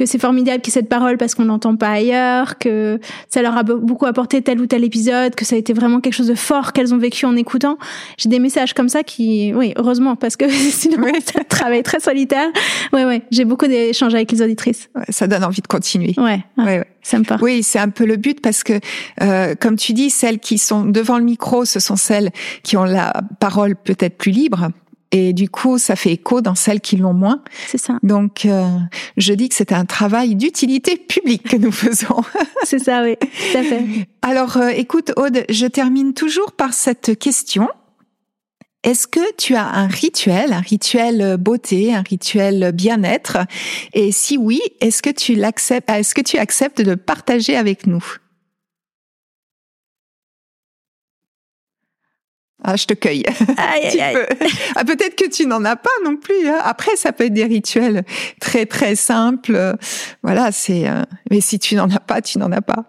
que 0.01 0.07
c'est 0.07 0.19
formidable 0.19 0.63
qu'il 0.63 0.73
y 0.73 0.79
ait 0.79 0.81
cette 0.81 0.89
parole 0.89 1.19
parce 1.19 1.35
qu'on 1.35 1.45
n'entend 1.45 1.77
pas 1.77 1.91
ailleurs, 1.91 2.59
que 2.59 2.99
ça 3.29 3.43
leur 3.43 3.55
a 3.59 3.63
beaucoup 3.63 4.07
apporté 4.07 4.41
tel 4.41 4.59
ou 4.59 4.67
tel 4.67 4.83
épisode, 4.83 5.35
que 5.35 5.45
ça 5.45 5.57
a 5.57 5.59
été 5.59 5.75
vraiment 5.75 6.01
quelque 6.01 6.15
chose 6.15 6.29
de 6.29 6.35
fort 6.35 6.73
qu'elles 6.73 6.95
ont 6.95 6.99
vécu 6.99 7.27
en 7.27 7.37
écoutant. 7.37 7.77
J'ai 8.17 8.31
des 8.31 8.39
messages 8.39 8.73
comme 8.73 8.89
ça 8.89 9.03
qui, 9.03 9.53
oui, 9.55 9.75
heureusement, 9.77 10.17
parce 10.17 10.37
que 10.37 10.49
sinon 10.49 11.07
c'est 11.23 11.39
un 11.39 11.45
travail 11.45 11.83
très 11.83 12.01
solitaire. 12.01 12.49
Ouais, 12.95 13.05
ouais, 13.05 13.23
j'ai 13.31 13.45
beaucoup 13.45 13.67
d'échanges 13.67 14.15
avec 14.15 14.33
les 14.33 14.41
auditrices. 14.41 14.89
ça 15.11 15.27
donne 15.27 15.45
envie 15.45 15.61
de 15.61 15.67
continuer. 15.67 16.15
Ouais, 16.17 16.41
ouais, 16.57 16.65
ouais. 16.65 16.87
ça 16.87 16.90
parle. 17.27 17.43
Oui, 17.43 17.63
c'est 17.63 17.79
un 17.79 17.89
peu 17.89 18.05
le 18.05 18.17
but 18.17 18.41
parce 18.41 18.63
que, 18.63 18.81
euh, 19.23 19.55
comme 19.55 19.77
tu 19.77 19.93
dis, 19.93 20.11
celles 20.11 20.39
qui 20.39 20.59
sont 20.59 20.85
devant 20.85 21.19
le 21.19 21.25
micro, 21.25 21.65
ce 21.65 21.81
sont 21.81 21.97
celles 21.97 22.31
qui 22.63 22.77
ont 22.77 22.85
la 22.85 23.13
parole 23.39 23.77
peut-être 23.77 24.17
plus 24.17 24.33
libre 24.33 24.71
et 25.13 25.33
du 25.33 25.49
coup, 25.49 25.79
ça 25.79 25.97
fait 25.97 26.13
écho 26.13 26.41
dans 26.41 26.55
celles 26.55 26.81
qui 26.81 26.97
l'ont 26.97 27.15
moins. 27.15 27.43
C'est 27.67 27.79
ça. 27.79 27.99
Donc, 28.03 28.45
euh, 28.45 28.65
je 29.17 29.33
dis 29.33 29.49
que 29.49 29.57
c'est 29.57 29.73
un 29.73 29.85
travail 29.85 30.37
d'utilité 30.37 30.97
publique 30.97 31.49
que 31.49 31.57
nous 31.57 31.73
faisons. 31.73 32.23
c'est 32.63 32.79
ça, 32.79 33.03
oui, 33.03 33.17
tout 33.19 33.59
à 33.59 33.63
fait. 33.63 33.85
Alors, 34.23 34.57
euh, 34.57 34.69
écoute, 34.69 35.13
Aude, 35.17 35.45
je 35.49 35.67
termine 35.67 36.15
toujours 36.15 36.53
par 36.53 36.73
cette 36.73 37.19
question. 37.19 37.69
Est-ce 38.83 39.07
que 39.07 39.35
tu 39.37 39.57
as 39.57 39.67
un 39.67 39.89
rituel, 39.89 40.55
un 40.55 40.61
rituel 40.61 41.37
beauté, 41.37 41.95
un 41.95 42.01
rituel 42.03 42.73
bien-être? 42.73 43.39
Et 43.93 44.11
si 44.11 44.39
oui, 44.39 44.61
est-ce 44.81 45.03
que 45.03 45.11
tu 45.11 45.35
l'acceptes 45.35 45.91
Est-ce 45.91 46.15
que 46.15 46.23
tu 46.23 46.39
acceptes 46.39 46.81
de 46.81 46.95
partager 46.95 47.57
avec 47.57 47.87
nous? 47.87 48.03
Ah, 52.63 52.77
je 52.77 52.87
te 52.87 52.95
cueille. 52.95 53.25
Aïe, 53.57 54.01
aïe, 54.01 54.17
Ah, 54.77 54.85
peut-être 54.85 55.17
que 55.17 55.29
tu 55.29 55.47
n'en 55.47 55.65
as 55.65 55.77
pas 55.77 55.91
non 56.05 56.17
plus. 56.17 56.47
Hein. 56.47 56.61
Après, 56.63 56.95
ça 56.97 57.13
peut 57.13 57.25
être 57.25 57.33
des 57.33 57.47
rituels 57.47 58.05
très 58.41 58.67
très 58.67 58.97
simples. 58.97 59.77
Voilà, 60.23 60.53
c'est. 60.53 60.89
Euh, 60.89 61.03
mais 61.31 61.41
si 61.41 61.59
tu 61.59 61.75
n'en 61.75 61.91
as 61.91 62.01
pas, 62.01 62.21
tu 62.21 62.39
n'en 62.39 62.53
as 62.53 62.61
pas. 62.61 62.85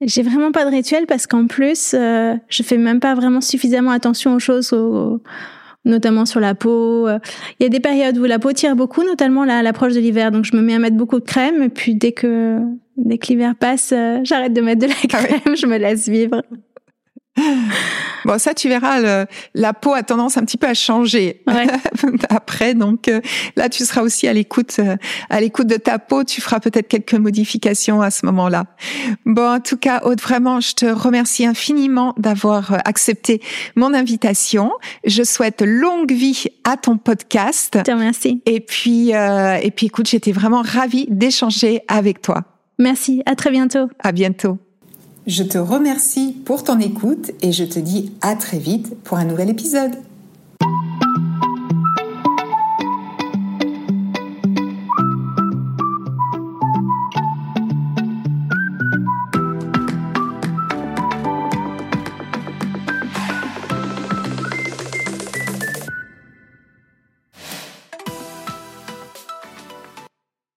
J'ai 0.00 0.22
vraiment 0.22 0.52
pas 0.52 0.64
de 0.64 0.70
rituel 0.70 1.06
parce 1.06 1.26
qu'en 1.26 1.46
plus, 1.46 1.94
euh, 1.94 2.34
je 2.48 2.62
fais 2.62 2.78
même 2.78 3.00
pas 3.00 3.14
vraiment 3.14 3.40
suffisamment 3.40 3.90
attention 3.90 4.34
aux 4.34 4.38
choses, 4.38 4.72
notamment 5.84 6.24
sur 6.24 6.40
la 6.40 6.54
peau. 6.54 7.08
Il 7.08 7.64
y 7.64 7.66
a 7.66 7.68
des 7.68 7.80
périodes 7.80 8.16
où 8.18 8.24
la 8.24 8.38
peau 8.38 8.52
tire 8.52 8.76
beaucoup, 8.76 9.02
notamment 9.02 9.42
à 9.42 9.62
l'approche 9.62 9.94
de 9.94 10.00
l'hiver. 10.00 10.30
Donc, 10.30 10.44
je 10.44 10.56
me 10.56 10.62
mets 10.62 10.74
à 10.74 10.78
mettre 10.78 10.96
beaucoup 10.96 11.18
de 11.18 11.24
crème. 11.24 11.62
Et 11.62 11.68
puis, 11.68 11.94
dès 11.94 12.12
que 12.12 12.60
dès 12.98 13.18
que 13.18 13.28
l'hiver 13.28 13.54
passe, 13.54 13.92
euh, 13.92 14.20
j'arrête 14.24 14.52
de 14.52 14.60
mettre 14.60 14.82
de 14.82 14.86
la 14.86 14.94
ah 15.02 15.06
crème. 15.06 15.56
Je 15.56 15.66
me 15.66 15.78
laisse 15.78 16.08
vivre. 16.08 16.42
Bon, 18.24 18.38
ça, 18.38 18.52
tu 18.52 18.68
verras, 18.68 19.00
le, 19.00 19.26
la 19.54 19.72
peau 19.72 19.94
a 19.94 20.02
tendance 20.02 20.36
un 20.36 20.44
petit 20.44 20.56
peu 20.56 20.66
à 20.66 20.74
changer 20.74 21.42
après. 22.28 22.74
Donc 22.74 23.08
euh, 23.08 23.20
là, 23.56 23.68
tu 23.68 23.84
seras 23.84 24.02
aussi 24.02 24.26
à 24.26 24.32
l'écoute, 24.32 24.76
euh, 24.80 24.96
à 25.30 25.40
l'écoute 25.40 25.66
de 25.66 25.76
ta 25.76 25.98
peau. 25.98 26.24
Tu 26.24 26.40
feras 26.40 26.60
peut-être 26.60 26.88
quelques 26.88 27.14
modifications 27.14 28.02
à 28.02 28.10
ce 28.10 28.26
moment-là. 28.26 28.66
Bon, 29.24 29.54
en 29.54 29.60
tout 29.60 29.76
cas, 29.76 30.02
Aude, 30.04 30.20
vraiment, 30.20 30.60
je 30.60 30.74
te 30.74 30.86
remercie 30.86 31.46
infiniment 31.46 32.14
d'avoir 32.18 32.72
euh, 32.72 32.78
accepté 32.84 33.40
mon 33.76 33.94
invitation. 33.94 34.72
Je 35.06 35.22
souhaite 35.22 35.62
longue 35.62 36.12
vie 36.12 36.46
à 36.64 36.76
ton 36.76 36.98
podcast. 36.98 37.78
Je 37.78 37.82
te 37.82 37.90
remercie. 37.90 38.42
Et 38.46 38.60
puis, 38.60 39.10
et 39.10 39.70
puis, 39.70 39.86
écoute, 39.86 40.08
j'étais 40.08 40.32
vraiment 40.32 40.62
ravie 40.62 41.06
d'échanger 41.08 41.80
avec 41.88 42.20
toi. 42.20 42.42
Merci. 42.78 43.22
À 43.26 43.34
très 43.36 43.50
bientôt. 43.50 43.88
À 44.00 44.12
bientôt. 44.12 44.58
Je 45.28 45.42
te 45.42 45.58
remercie 45.58 46.32
pour 46.46 46.64
ton 46.64 46.80
écoute 46.80 47.32
et 47.42 47.52
je 47.52 47.64
te 47.64 47.78
dis 47.78 48.12
à 48.22 48.34
très 48.34 48.58
vite 48.58 48.96
pour 49.04 49.18
un 49.18 49.26
nouvel 49.26 49.50
épisode. 49.50 49.92